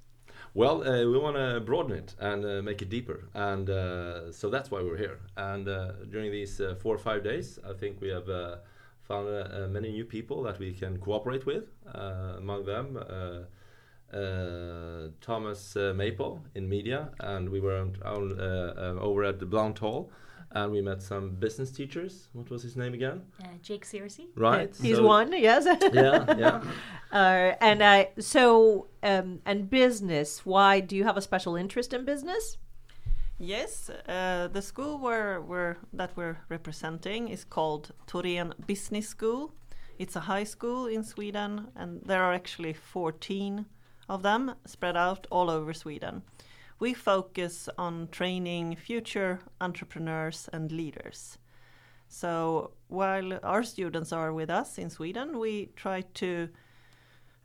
Well, 0.54 0.82
uh, 0.82 1.04
we 1.04 1.18
want 1.18 1.36
to 1.36 1.60
broaden 1.60 1.92
it 1.92 2.14
and 2.18 2.44
uh, 2.44 2.62
make 2.62 2.80
it 2.80 2.88
deeper, 2.88 3.28
and 3.34 3.68
uh, 3.68 4.32
so 4.32 4.48
that's 4.48 4.70
why 4.70 4.82
we're 4.82 4.96
here. 4.96 5.20
And 5.36 5.68
uh, 5.68 5.92
during 6.10 6.32
these 6.32 6.60
uh, 6.60 6.74
four 6.80 6.94
or 6.94 6.98
five 6.98 7.22
days, 7.22 7.58
I 7.68 7.74
think 7.74 8.00
we 8.00 8.08
have 8.08 8.28
uh, 8.28 8.56
found 9.02 9.28
many 9.72 9.92
new 9.92 10.04
people 10.04 10.42
that 10.44 10.58
we 10.58 10.72
can 10.72 10.98
cooperate 10.98 11.44
with. 11.46 11.64
Among 11.94 12.64
them, 12.64 12.98
Thomas 15.20 15.76
Maple 15.76 16.44
in 16.54 16.68
media, 16.68 17.10
and 17.20 17.48
we 17.48 17.60
were 17.60 17.76
on, 17.76 17.96
on, 18.04 18.98
over 18.98 19.24
at 19.24 19.38
the 19.38 19.46
Blount 19.46 19.78
Hall, 19.78 20.10
and 20.52 20.72
we 20.72 20.80
met 20.80 21.02
some 21.02 21.30
business 21.30 21.70
teachers. 21.70 22.28
What 22.32 22.50
was 22.50 22.62
his 22.62 22.76
name 22.76 22.94
again? 22.94 23.22
Uh, 23.42 23.48
Jake 23.62 23.84
Searcy. 23.84 24.26
Right. 24.36 24.74
He's 24.80 24.96
so- 24.96 25.06
one, 25.06 25.32
yes. 25.32 25.64
Yeah, 25.92 26.34
yeah. 26.38 26.62
Uh, 27.10 27.54
and 27.62 27.80
uh, 27.80 28.04
so, 28.18 28.86
um, 29.02 29.40
and 29.46 29.70
business. 29.70 30.44
Why 30.44 30.80
do 30.80 30.94
you 30.94 31.04
have 31.04 31.16
a 31.16 31.22
special 31.22 31.56
interest 31.56 31.94
in 31.94 32.04
business? 32.04 32.58
Yes, 33.38 33.88
uh, 33.88 34.48
the 34.52 34.60
school 34.60 34.98
where 34.98 35.40
we're, 35.40 35.76
that 35.94 36.10
we're 36.16 36.36
representing 36.50 37.28
is 37.28 37.44
called 37.44 37.92
Thorén 38.06 38.52
Business 38.66 39.08
School. 39.08 39.54
It's 39.98 40.16
a 40.16 40.20
high 40.20 40.44
school 40.44 40.86
in 40.86 41.02
Sweden, 41.02 41.68
and 41.76 42.02
there 42.04 42.22
are 42.22 42.34
actually 42.34 42.74
14 42.74 43.64
of 44.10 44.22
them 44.22 44.54
spread 44.66 44.96
out 44.96 45.26
all 45.30 45.48
over 45.48 45.72
Sweden. 45.72 46.22
We 46.80 46.94
focus 46.94 47.68
on 47.76 48.08
training 48.10 48.76
future 48.76 49.40
entrepreneurs 49.60 50.48
and 50.52 50.70
leaders. 50.70 51.38
So 52.08 52.72
while 52.88 53.38
our 53.42 53.62
students 53.62 54.12
are 54.12 54.32
with 54.32 54.50
us 54.50 54.78
in 54.78 54.90
Sweden, 54.90 55.38
we 55.38 55.70
try 55.76 56.02
to 56.14 56.48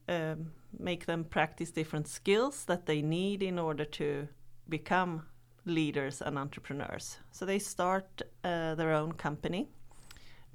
um, 0.08 0.52
make 0.78 1.06
them 1.06 1.24
practice 1.24 1.72
different 1.72 2.08
skills 2.08 2.66
that 2.66 2.86
they 2.86 3.02
need 3.02 3.44
in 3.44 3.60
order 3.60 3.86
to 3.86 4.28
become 4.70 5.24
leaders 5.66 6.22
and 6.22 6.38
entrepreneurs. 6.38 7.18
So 7.32 7.46
they 7.46 7.60
start 7.60 8.22
uh, 8.44 8.76
their 8.76 8.94
own 8.94 9.14
company, 9.14 9.68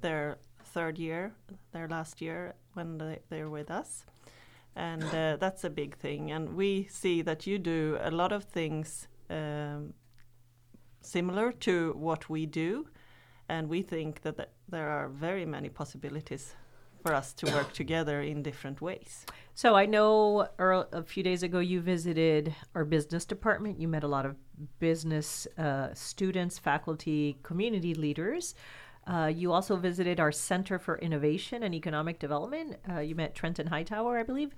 their 0.01 0.37
third 0.63 0.97
year, 0.97 1.33
their 1.71 1.87
last 1.87 2.21
year 2.21 2.53
when 2.73 2.97
they, 2.97 3.19
they're 3.29 3.49
with 3.49 3.71
us. 3.71 4.05
And 4.75 5.03
uh, 5.03 5.37
that's 5.39 5.63
a 5.63 5.69
big 5.69 5.97
thing. 5.97 6.31
And 6.31 6.55
we 6.55 6.87
see 6.89 7.21
that 7.23 7.45
you 7.45 7.59
do 7.59 7.97
a 8.01 8.11
lot 8.11 8.31
of 8.31 8.45
things 8.45 9.07
um, 9.29 9.93
similar 11.01 11.51
to 11.51 11.93
what 11.97 12.29
we 12.29 12.45
do. 12.45 12.87
And 13.47 13.67
we 13.67 13.81
think 13.81 14.21
that 14.21 14.37
th- 14.37 14.49
there 14.69 14.89
are 14.89 15.09
very 15.09 15.45
many 15.45 15.69
possibilities 15.69 16.55
for 17.01 17.13
us 17.13 17.33
to 17.33 17.51
work 17.53 17.73
together 17.73 18.21
in 18.21 18.43
different 18.43 18.81
ways. 18.81 19.25
So 19.53 19.75
I 19.75 19.85
know 19.85 20.47
a 20.59 21.03
few 21.03 21.23
days 21.23 21.43
ago 21.43 21.59
you 21.59 21.81
visited 21.81 22.53
our 22.75 22.85
business 22.85 23.25
department. 23.25 23.79
You 23.79 23.87
met 23.87 24.03
a 24.03 24.07
lot 24.07 24.25
of 24.25 24.35
business 24.79 25.47
uh, 25.57 25.93
students, 25.93 26.59
faculty, 26.59 27.37
community 27.43 27.93
leaders. 27.93 28.55
Uh, 29.09 29.25
you 29.27 29.51
also 29.51 29.75
visited 29.75 30.19
our 30.19 30.31
Center 30.31 30.77
for 30.77 30.97
Innovation 30.99 31.63
and 31.63 31.73
Economic 31.73 32.19
Development. 32.19 32.77
Uh, 32.87 32.99
you 32.99 33.15
met 33.15 33.33
Trenton 33.33 33.67
Hightower, 33.67 34.19
I 34.19 34.23
believe. 34.23 34.53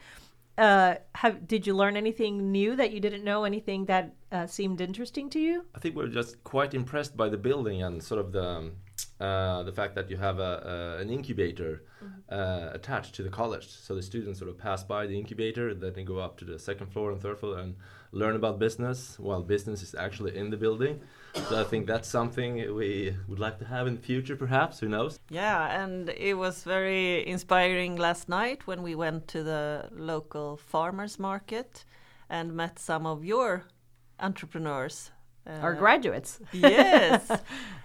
Uh, 0.57 0.95
have 1.15 1.47
did 1.47 1.65
you 1.65 1.73
learn 1.73 1.95
anything 1.95 2.51
new 2.51 2.75
that 2.75 2.91
you 2.91 2.99
didn't 2.99 3.23
know? 3.23 3.45
Anything 3.45 3.85
that 3.85 4.13
uh, 4.31 4.45
seemed 4.45 4.81
interesting 4.81 5.29
to 5.29 5.39
you? 5.39 5.65
I 5.73 5.79
think 5.79 5.95
we're 5.95 6.07
just 6.07 6.43
quite 6.43 6.73
impressed 6.73 7.15
by 7.15 7.29
the 7.29 7.37
building 7.37 7.81
and 7.81 8.03
sort 8.03 8.19
of 8.19 8.33
the 8.33 8.45
um, 8.45 8.73
uh, 9.21 9.63
the 9.63 9.71
fact 9.71 9.95
that 9.95 10.09
you 10.09 10.17
have 10.17 10.39
a, 10.39 10.97
a 10.97 11.01
an 11.01 11.09
incubator 11.09 11.83
uh, 12.29 12.69
attached 12.73 13.15
to 13.15 13.23
the 13.23 13.29
college, 13.29 13.69
so 13.69 13.95
the 13.95 14.01
students 14.01 14.39
sort 14.39 14.49
of 14.49 14.57
pass 14.57 14.83
by 14.83 15.07
the 15.07 15.17
incubator, 15.17 15.73
then 15.73 15.93
they 15.93 16.03
go 16.03 16.17
up 16.19 16.37
to 16.37 16.45
the 16.45 16.59
second 16.59 16.87
floor 16.87 17.11
and 17.11 17.21
third 17.21 17.39
floor 17.39 17.57
and 17.57 17.75
learn 18.11 18.35
about 18.35 18.59
business, 18.59 19.17
while 19.19 19.41
business 19.41 19.81
is 19.83 19.95
actually 19.95 20.35
in 20.37 20.49
the 20.49 20.57
building. 20.57 20.99
So 21.49 21.59
I 21.61 21.63
think 21.63 21.87
that's 21.87 22.09
something 22.09 22.55
we 22.75 23.15
would 23.27 23.39
like 23.39 23.57
to 23.59 23.65
have 23.65 23.87
in 23.87 23.95
the 23.95 24.01
future, 24.01 24.35
perhaps. 24.35 24.79
Who 24.81 24.87
knows? 24.89 25.17
Yeah, 25.29 25.83
and 25.83 26.09
it 26.09 26.33
was 26.37 26.63
very 26.63 27.25
inspiring 27.25 27.95
last 27.95 28.27
night 28.27 28.67
when 28.67 28.81
we 28.83 28.95
went 28.95 29.27
to 29.29 29.43
the 29.43 29.87
local 29.91 30.57
farmers 30.57 31.17
market 31.19 31.85
and 32.29 32.53
met 32.53 32.79
some 32.79 33.05
of 33.05 33.23
your 33.23 33.63
entrepreneurs. 34.19 35.11
Our 35.47 35.73
Uh, 35.75 35.79
graduates. 35.79 36.39
yes. 36.53 37.29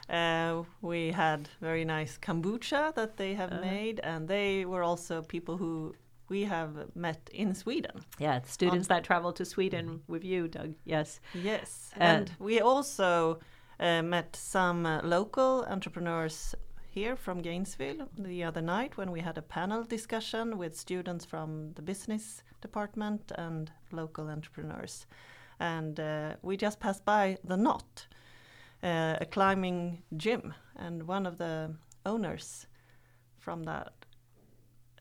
Uh, 0.08 0.62
we 0.82 1.10
had 1.10 1.48
very 1.60 1.84
nice 1.84 2.16
kombucha 2.18 2.94
that 2.94 3.16
they 3.16 3.34
have 3.34 3.50
Uh-huh. 3.52 3.60
made, 3.74 3.98
and 4.04 4.28
they 4.28 4.64
were 4.64 4.84
also 4.84 5.20
people 5.22 5.56
who 5.56 5.94
we 6.28 6.44
have 6.44 6.94
met 6.94 7.30
in 7.32 7.54
Sweden. 7.54 8.04
Yeah, 8.18 8.40
students 8.42 8.88
that 8.88 9.04
travel 9.04 9.32
to 9.32 9.44
Sweden 9.44 10.02
with 10.08 10.24
you, 10.24 10.48
Doug. 10.48 10.74
Yes. 10.84 11.20
Yes. 11.34 11.90
Uh, 11.96 12.02
and 12.02 12.32
we 12.38 12.60
also 12.60 13.38
uh, 13.80 14.02
met 14.02 14.36
some 14.36 14.86
uh, 14.86 15.00
local 15.02 15.64
entrepreneurs 15.68 16.54
here 16.96 17.16
from 17.16 17.42
Gainesville 17.42 18.08
the 18.18 18.42
other 18.42 18.62
night 18.62 18.96
when 18.96 19.10
we 19.10 19.20
had 19.20 19.36
a 19.36 19.42
panel 19.42 19.84
discussion 19.84 20.56
with 20.56 20.74
students 20.74 21.26
from 21.26 21.72
the 21.74 21.82
business 21.82 22.42
department 22.62 23.32
and 23.36 23.70
local 23.92 24.28
entrepreneurs. 24.28 25.06
And 25.60 26.00
uh, 26.00 26.36
we 26.42 26.56
just 26.56 26.80
passed 26.80 27.04
by 27.04 27.36
the 27.44 27.56
Knot, 27.56 28.06
uh, 28.82 29.16
a 29.20 29.26
climbing 29.26 30.02
gym, 30.16 30.54
and 30.74 31.06
one 31.06 31.26
of 31.26 31.36
the 31.36 31.74
owners 32.06 32.66
from 33.38 33.64
that 33.64 34.05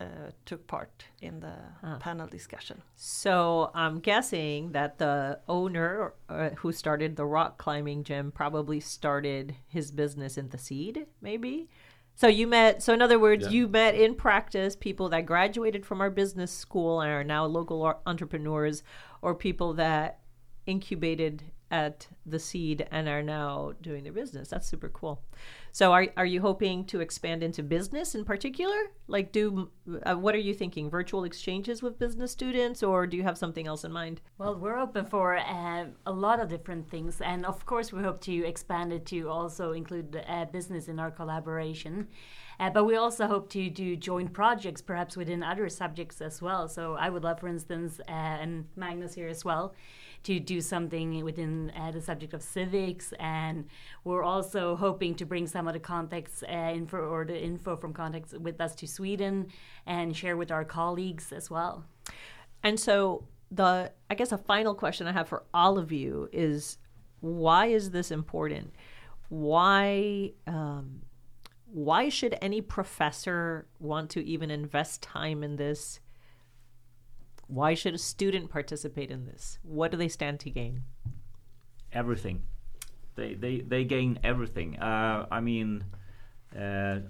uh, 0.00 0.30
took 0.44 0.66
part 0.66 1.04
in 1.22 1.40
the 1.40 1.54
Ah. 1.82 1.96
panel 1.98 2.26
discussion. 2.26 2.82
So 2.96 3.70
I'm 3.74 3.98
guessing 4.00 4.72
that 4.72 4.98
the 4.98 5.40
owner 5.48 6.12
uh, 6.28 6.50
who 6.58 6.72
started 6.72 7.16
the 7.16 7.24
rock 7.24 7.56
climbing 7.58 8.04
gym 8.04 8.30
probably 8.30 8.80
started 8.80 9.54
his 9.66 9.90
business 9.90 10.36
in 10.36 10.50
the 10.50 10.58
CIED, 10.58 11.06
maybe. 11.20 11.68
So 12.14 12.26
you 12.28 12.46
met. 12.46 12.82
So 12.82 12.92
in 12.94 13.02
other 13.02 13.18
words, 13.18 13.44
Yeah. 13.44 13.50
you 13.52 13.68
met 13.68 13.94
in 13.94 14.14
practice 14.14 14.76
people 14.76 15.08
that 15.10 15.26
graduated 15.26 15.84
from 15.86 16.00
our 16.00 16.10
business 16.10 16.50
school 16.50 17.00
and 17.00 17.10
are 17.10 17.24
now 17.24 17.44
local 17.46 17.84
entrepreneurs, 18.06 18.82
or 19.22 19.34
people 19.34 19.74
that 19.74 20.20
incubated 20.66 21.44
at 21.70 22.06
the 22.24 22.38
CIED 22.38 22.86
and 22.90 23.08
are 23.08 23.22
now 23.22 23.72
doing 23.82 24.04
their 24.04 24.12
business. 24.12 24.48
That's 24.48 24.68
super 24.68 24.88
cool. 24.88 25.22
So 25.72 25.92
are 25.92 26.06
are 26.16 26.26
you 26.26 26.40
hoping 26.40 26.84
to 26.86 27.00
expand 27.00 27.42
into 27.42 27.62
business 27.62 28.14
in 28.14 28.24
particular? 28.24 28.76
Like 29.08 29.32
do 29.32 29.70
uh, 30.04 30.14
what 30.14 30.34
are 30.34 30.38
you 30.38 30.54
thinking? 30.54 30.88
Virtual 30.88 31.24
exchanges 31.24 31.82
with 31.82 31.98
business 31.98 32.30
students 32.32 32.82
or 32.82 33.06
do 33.06 33.16
you 33.16 33.22
have 33.24 33.36
something 33.36 33.66
else 33.66 33.84
in 33.84 33.92
mind? 33.92 34.20
Well, 34.38 34.56
we're 34.56 34.78
open 34.78 35.06
for 35.06 35.36
uh, 35.36 35.86
a 36.06 36.12
lot 36.12 36.40
of 36.40 36.48
different 36.48 36.88
things, 36.88 37.20
and 37.20 37.44
of 37.44 37.66
course, 37.66 37.92
we 37.92 38.02
hope 38.02 38.20
to 38.22 38.46
expand 38.46 38.92
it 38.92 39.04
to 39.06 39.28
also 39.28 39.72
include 39.72 40.24
uh, 40.28 40.46
business 40.46 40.88
in 40.88 40.98
our 40.98 41.10
collaboration. 41.10 42.08
Uh, 42.58 42.70
but 42.70 42.84
we 42.84 42.96
also 42.96 43.26
hope 43.26 43.50
to 43.50 43.68
do 43.68 43.96
joint 43.96 44.32
projects, 44.32 44.80
perhaps 44.80 45.16
within 45.16 45.42
other 45.42 45.68
subjects 45.68 46.20
as 46.20 46.40
well. 46.40 46.68
So 46.68 46.94
I 46.94 47.10
would 47.10 47.22
love, 47.22 47.40
for 47.40 47.48
instance, 47.48 48.00
uh, 48.08 48.12
and 48.12 48.66
Magnus 48.76 49.14
here 49.14 49.28
as 49.28 49.44
well, 49.44 49.74
to 50.26 50.40
do 50.40 50.60
something 50.60 51.22
within 51.24 51.70
uh, 51.78 51.92
the 51.92 52.00
subject 52.00 52.34
of 52.34 52.42
civics. 52.42 53.14
And 53.20 53.66
we're 54.02 54.24
also 54.24 54.74
hoping 54.74 55.14
to 55.16 55.24
bring 55.24 55.46
some 55.46 55.68
of 55.68 55.74
the 55.74 55.78
context 55.80 56.42
uh, 56.42 56.72
info 56.74 56.98
or 56.98 57.24
the 57.24 57.40
info 57.40 57.76
from 57.76 57.92
context 57.92 58.36
with 58.40 58.60
us 58.60 58.74
to 58.76 58.88
Sweden 58.88 59.46
and 59.86 60.16
share 60.16 60.36
with 60.36 60.50
our 60.50 60.64
colleagues 60.64 61.32
as 61.32 61.48
well. 61.48 61.84
And 62.64 62.78
so 62.80 63.24
the 63.52 63.92
I 64.10 64.14
guess 64.16 64.32
a 64.32 64.38
final 64.38 64.74
question 64.74 65.06
I 65.06 65.12
have 65.12 65.28
for 65.28 65.44
all 65.54 65.78
of 65.78 65.92
you 65.92 66.28
is 66.32 66.78
why 67.20 67.66
is 67.66 67.92
this 67.92 68.10
important? 68.10 68.72
Why 69.28 70.32
um, 70.48 71.02
why 71.66 72.08
should 72.08 72.36
any 72.42 72.60
professor 72.60 73.68
want 73.78 74.10
to 74.10 74.26
even 74.26 74.50
invest 74.50 75.02
time 75.02 75.44
in 75.44 75.54
this? 75.54 76.00
Why 77.48 77.74
should 77.74 77.94
a 77.94 77.98
student 77.98 78.50
participate 78.50 79.10
in 79.10 79.26
this? 79.26 79.58
What 79.62 79.90
do 79.90 79.96
they 79.96 80.08
stand 80.08 80.40
to 80.40 80.50
gain? 80.50 80.82
everything. 81.96 82.42
They 83.16 83.34
they 83.34 83.60
they 83.60 83.84
gain 83.84 84.18
everything. 84.22 84.78
Uh, 84.78 85.26
I 85.30 85.40
mean, 85.40 85.84
uh, 86.56 87.00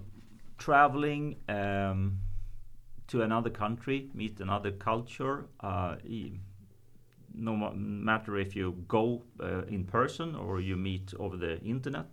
traveling 0.59 1.37
um, 1.49 2.19
to 3.09 3.23
another 3.23 3.51
country, 3.51 4.11
meet 4.15 4.41
another 4.41 4.71
culture. 4.71 5.47
Uh, 5.61 5.97
no 7.35 7.55
ma- 7.55 7.73
matter 7.75 8.39
if 8.39 8.57
you 8.57 8.85
go 8.89 9.23
uh, 9.41 9.63
in 9.67 9.85
person 9.85 10.35
or 10.35 10.61
you 10.61 10.77
meet 10.77 11.13
over 11.19 11.37
the 11.37 11.61
internet, 11.61 12.07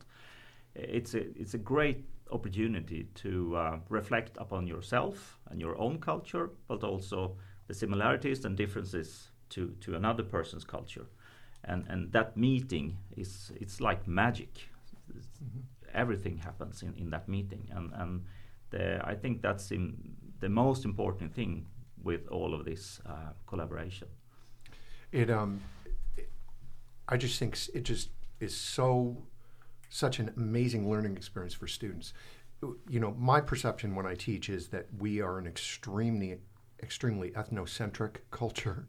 it's 0.75 1.13
a 1.13 1.21
it's 1.39 1.53
a 1.53 1.59
great 1.59 2.03
opportunity 2.31 3.07
to 3.13 3.55
uh, 3.55 3.77
reflect 3.89 4.37
upon 4.37 4.65
yourself 4.65 5.37
and 5.51 5.61
your 5.61 5.77
own 5.77 5.99
culture, 5.99 6.49
but 6.67 6.83
also 6.83 7.37
the 7.67 7.73
similarities 7.73 8.45
and 8.45 8.57
differences 8.57 9.31
to 9.49 9.75
to 9.81 9.95
another 9.95 10.23
person's 10.23 10.63
culture. 10.65 11.05
And 11.63 11.85
and 11.89 12.11
that 12.11 12.35
meeting 12.37 12.97
is 13.17 13.51
it's 13.61 13.79
like 13.81 14.07
magic. 14.07 14.69
It's- 15.09 15.27
everything 15.93 16.37
happens 16.37 16.81
in, 16.81 16.93
in 16.97 17.09
that 17.11 17.27
meeting. 17.27 17.69
And 17.75 17.91
and 17.93 18.23
the, 18.71 18.99
i 19.05 19.15
think 19.15 19.41
that's 19.43 19.71
in 19.71 19.93
the 20.39 20.49
most 20.49 20.85
important 20.85 21.33
thing 21.35 21.67
with 22.03 22.27
all 22.27 22.53
of 22.53 22.65
this 22.65 22.99
uh, 23.05 23.31
collaboration. 23.47 24.07
It 25.11 25.29
um, 25.29 25.61
I 27.07 27.17
just 27.17 27.39
think 27.39 27.57
it 27.73 27.83
just 27.83 28.09
is 28.39 28.55
so 28.55 29.17
such 29.89 30.19
an 30.19 30.31
amazing 30.35 30.89
learning 30.89 31.15
experience 31.15 31.53
for 31.53 31.67
students. 31.67 32.13
You 32.89 32.99
know, 32.99 33.13
my 33.17 33.41
perception 33.41 33.93
when 33.95 34.05
I 34.05 34.15
teach 34.15 34.49
is 34.49 34.69
that 34.69 34.87
we 34.97 35.21
are 35.21 35.37
an 35.37 35.45
extremely 35.47 36.37
extremely 36.83 37.31
ethnocentric 37.31 38.17
culture. 38.29 38.85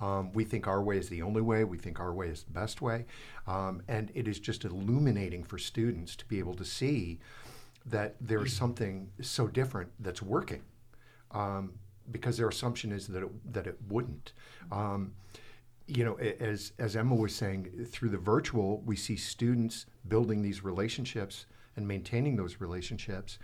Um, 0.00 0.32
we 0.32 0.44
think 0.44 0.66
our 0.66 0.82
way 0.82 0.98
is 0.98 1.08
the 1.08 1.22
only 1.22 1.42
way. 1.42 1.64
We 1.64 1.78
think 1.78 2.00
our 2.00 2.12
way 2.12 2.28
is 2.28 2.42
the 2.44 2.52
best 2.52 2.80
way, 2.80 3.06
um, 3.46 3.82
and 3.88 4.10
it 4.14 4.28
is 4.28 4.38
just 4.38 4.64
illuminating 4.64 5.44
for 5.44 5.58
students 5.58 6.16
to 6.16 6.24
be 6.26 6.38
able 6.38 6.54
to 6.54 6.64
see 6.64 7.18
that 7.86 8.16
there's 8.20 8.52
something 8.52 9.10
so 9.20 9.46
different 9.46 9.90
that's 10.00 10.22
working, 10.22 10.62
um, 11.32 11.72
because 12.10 12.36
their 12.36 12.48
assumption 12.48 12.92
is 12.92 13.06
that 13.08 13.22
it, 13.22 13.52
that 13.52 13.66
it 13.66 13.78
wouldn't. 13.88 14.32
Um, 14.70 15.12
you 15.86 16.04
know, 16.04 16.14
as 16.14 16.72
as 16.78 16.96
Emma 16.96 17.14
was 17.14 17.34
saying, 17.34 17.86
through 17.90 18.10
the 18.10 18.18
virtual, 18.18 18.80
we 18.86 18.96
see 18.96 19.16
students 19.16 19.86
building 20.08 20.42
these 20.42 20.62
relationships 20.64 21.46
and 21.76 21.86
maintaining 21.86 22.36
those 22.36 22.60
relationships. 22.60 23.38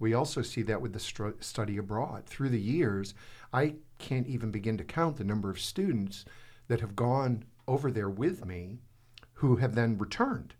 We 0.00 0.14
also 0.14 0.42
see 0.42 0.62
that 0.62 0.80
with 0.80 0.92
the 0.92 1.34
study 1.40 1.76
abroad. 1.76 2.26
Through 2.26 2.48
the 2.48 2.60
years, 2.60 3.14
I 3.52 3.74
can't 3.98 4.26
even 4.26 4.50
begin 4.50 4.76
to 4.78 4.84
count 4.84 5.16
the 5.16 5.24
number 5.24 5.50
of 5.50 5.60
students 5.60 6.24
that 6.66 6.80
have 6.80 6.96
gone 6.96 7.44
over 7.68 7.92
there 7.92 8.10
with 8.10 8.44
me 8.44 8.80
who 9.34 9.56
have 9.56 9.74
then 9.74 9.98
returned 9.98 10.54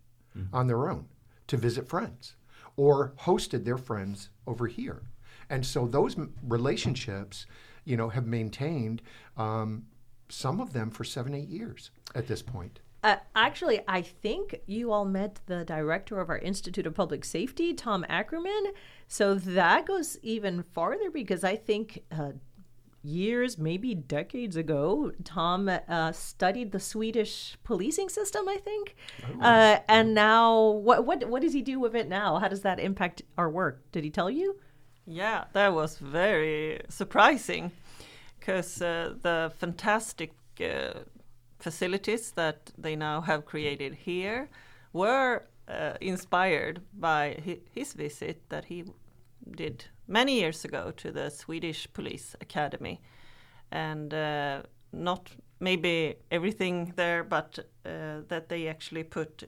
on 0.53 0.67
their 0.67 0.89
own 0.89 1.07
to 1.47 1.57
visit 1.57 1.87
friends 1.89 2.35
or 2.77 3.13
hosted 3.19 3.65
their 3.65 3.77
friends 3.77 4.29
over 4.47 4.67
here. 4.67 5.01
And 5.49 5.65
so 5.65 5.87
those 5.87 6.17
m- 6.17 6.33
relationships, 6.41 7.45
you 7.83 7.97
know, 7.97 8.09
have 8.09 8.25
maintained 8.25 9.01
um, 9.35 9.87
some 10.29 10.61
of 10.61 10.71
them 10.71 10.89
for 10.89 11.03
seven, 11.03 11.33
eight 11.33 11.49
years 11.49 11.91
at 12.15 12.27
this 12.27 12.41
point. 12.41 12.79
Uh, 13.03 13.15
actually, 13.35 13.81
I 13.87 14.01
think 14.01 14.61
you 14.67 14.91
all 14.91 15.05
met 15.05 15.39
the 15.47 15.65
director 15.65 16.19
of 16.19 16.29
our 16.29 16.37
Institute 16.37 16.85
of 16.85 16.93
Public 16.93 17.25
Safety, 17.25 17.73
Tom 17.73 18.05
Ackerman. 18.07 18.73
So 19.07 19.33
that 19.33 19.87
goes 19.87 20.17
even 20.21 20.63
farther 20.63 21.09
because 21.09 21.43
I 21.43 21.55
think 21.55 22.03
uh, 22.11 22.33
years, 23.03 23.57
maybe 23.57 23.95
decades 23.95 24.55
ago, 24.55 25.11
Tom 25.23 25.69
uh, 25.69 26.11
studied 26.11 26.71
the 26.71 26.79
Swedish 26.79 27.57
policing 27.63 28.09
system. 28.09 28.47
I 28.47 28.57
think, 28.57 28.95
uh, 29.41 29.79
and 29.87 30.13
now 30.13 30.69
what 30.69 31.05
what 31.05 31.27
what 31.27 31.41
does 31.41 31.53
he 31.53 31.61
do 31.61 31.79
with 31.79 31.95
it 31.95 32.07
now? 32.07 32.37
How 32.37 32.47
does 32.47 32.61
that 32.61 32.79
impact 32.79 33.23
our 33.37 33.49
work? 33.49 33.81
Did 33.91 34.03
he 34.03 34.09
tell 34.09 34.29
you? 34.29 34.59
Yeah, 35.07 35.45
that 35.53 35.73
was 35.73 35.97
very 35.97 36.81
surprising 36.89 37.71
because 38.39 38.81
uh, 38.81 39.15
the 39.21 39.51
fantastic 39.57 40.33
uh, 40.59 40.99
facilities 41.61 42.31
that 42.31 42.71
they 42.77 42.95
now 42.95 43.21
have 43.21 43.45
created 43.45 43.93
here 43.93 44.49
were 44.93 45.43
uh, 45.67 45.93
inspired 46.01 46.81
by 46.93 47.37
hi- 47.45 47.59
his 47.73 47.93
visit 47.93 48.49
that 48.49 48.65
he 48.65 48.83
did 49.55 49.85
many 50.07 50.39
years 50.39 50.65
ago 50.65 50.91
to 50.91 51.11
the 51.11 51.29
Swedish 51.29 51.87
Police 51.93 52.35
Academy. 52.41 53.01
And 53.71 54.13
uh, 54.13 54.63
not 54.91 55.31
maybe 55.59 56.15
everything 56.29 56.93
there, 56.95 57.23
but 57.23 57.59
uh, 57.85 58.21
that 58.27 58.49
they 58.49 58.67
actually 58.67 59.03
put 59.03 59.43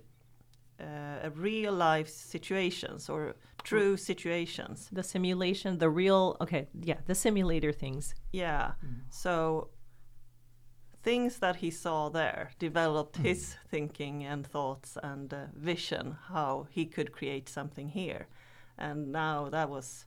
uh, 0.80 1.30
real 1.36 1.74
life 1.74 2.10
situations 2.10 3.10
or 3.10 3.36
true 3.64 3.98
situations. 3.98 4.90
The 4.92 5.04
simulation, 5.04 5.78
the 5.78 5.90
real, 5.90 6.38
okay, 6.42 6.68
yeah, 6.82 6.98
the 7.06 7.16
simulator 7.16 7.72
things. 7.72 8.16
Yeah. 8.32 8.74
So 9.10 9.70
things 11.04 11.40
that 11.40 11.58
he 11.58 11.70
saw 11.70 12.10
there 12.10 12.52
developed 12.60 13.18
his 13.18 13.56
thinking 13.70 14.24
and 14.24 14.48
thoughts 14.48 14.98
and 15.04 15.34
uh, 15.34 15.46
vision 15.54 16.18
how 16.30 16.68
he 16.70 16.86
could 16.86 17.12
create 17.12 17.50
something 17.50 17.90
here. 17.90 18.28
And 18.78 19.12
now 19.12 19.50
that 19.50 19.70
was 19.70 20.06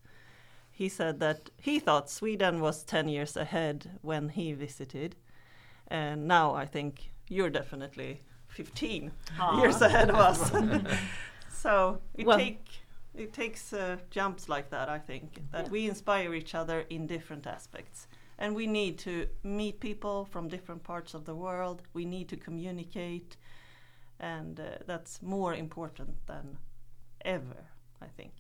he 0.71 0.89
said 0.89 1.21
that 1.21 1.51
he 1.57 1.79
thought 1.79 2.11
Sweden 2.11 2.61
was 2.61 2.85
10 2.85 3.09
years 3.09 3.37
ahead 3.37 3.99
when 4.03 4.29
he 4.31 4.53
visited. 4.53 5.17
And 5.89 6.27
now 6.29 6.55
I 6.55 6.67
think 6.67 7.13
you're 7.29 7.49
definitely 7.51 8.23
15 8.49 9.11
years 9.59 9.81
ahead 9.81 10.11
of 10.11 10.17
us. 10.17 10.51
so 11.51 12.01
it 12.15 12.27
Well- 12.27 12.39
take 12.39 12.67
it 13.15 13.33
takes 13.33 13.73
uh, 13.73 13.97
jumps 14.11 14.49
like 14.49 14.69
that. 14.71 14.91
I 14.91 14.99
think 14.99 15.41
that 15.51 15.71
we 15.71 15.89
inspire 15.89 16.35
each 16.35 16.55
other 16.55 16.85
in 16.91 17.07
different 17.07 17.47
aspects, 17.47 18.09
and 18.39 18.55
we 18.55 18.67
need 18.67 18.99
to 18.99 19.27
meet 19.43 19.81
people 19.81 20.25
from 20.25 20.49
different 20.49 20.83
parts 20.83 21.15
of 21.15 21.25
the 21.25 21.35
world. 21.35 21.83
We 21.95 22.05
need 22.05 22.29
to 22.29 22.37
communicate, 22.37 23.37
and 24.21 24.59
uh, 24.61 24.65
that's 24.87 25.23
more 25.23 25.55
important 25.55 26.27
than 26.27 26.59
ever. 27.25 27.65
I 28.03 28.07
think. 28.17 28.33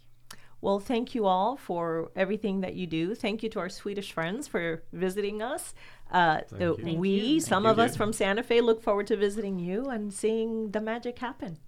Well, 0.61 0.81
thank 0.81 1.15
you 1.15 1.27
all 1.27 1.57
for 1.57 2.11
everything 2.17 2.61
that 2.63 2.75
you 2.75 2.87
do. 2.87 3.15
Thank 3.15 3.43
you 3.43 3.49
to 3.51 3.59
our 3.61 3.69
Swedish 3.69 4.13
friends 4.13 4.49
for 4.49 4.83
visiting 4.93 5.43
us. 5.43 5.75
Uh, 6.11 6.41
Thank 6.49 6.79
you. 6.79 6.99
We, 6.99 7.11
you. 7.11 7.41
some 7.41 7.65
Thank 7.65 7.73
of 7.73 7.79
you. 7.79 7.85
us 7.85 7.97
from 7.97 8.13
Santa 8.13 8.43
Fe, 8.43 8.61
look 8.61 8.83
forward 8.83 9.07
to 9.09 9.17
visiting 9.17 9.59
you 9.59 9.87
and 9.87 10.13
seeing 10.13 10.71
the 10.71 10.81
magic 10.81 11.19
happen. 11.19 11.59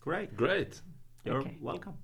Great. 0.00 0.36
Great. 0.36 0.80
You're 1.24 1.38
Okay. 1.38 1.58
welcome. 1.60 1.94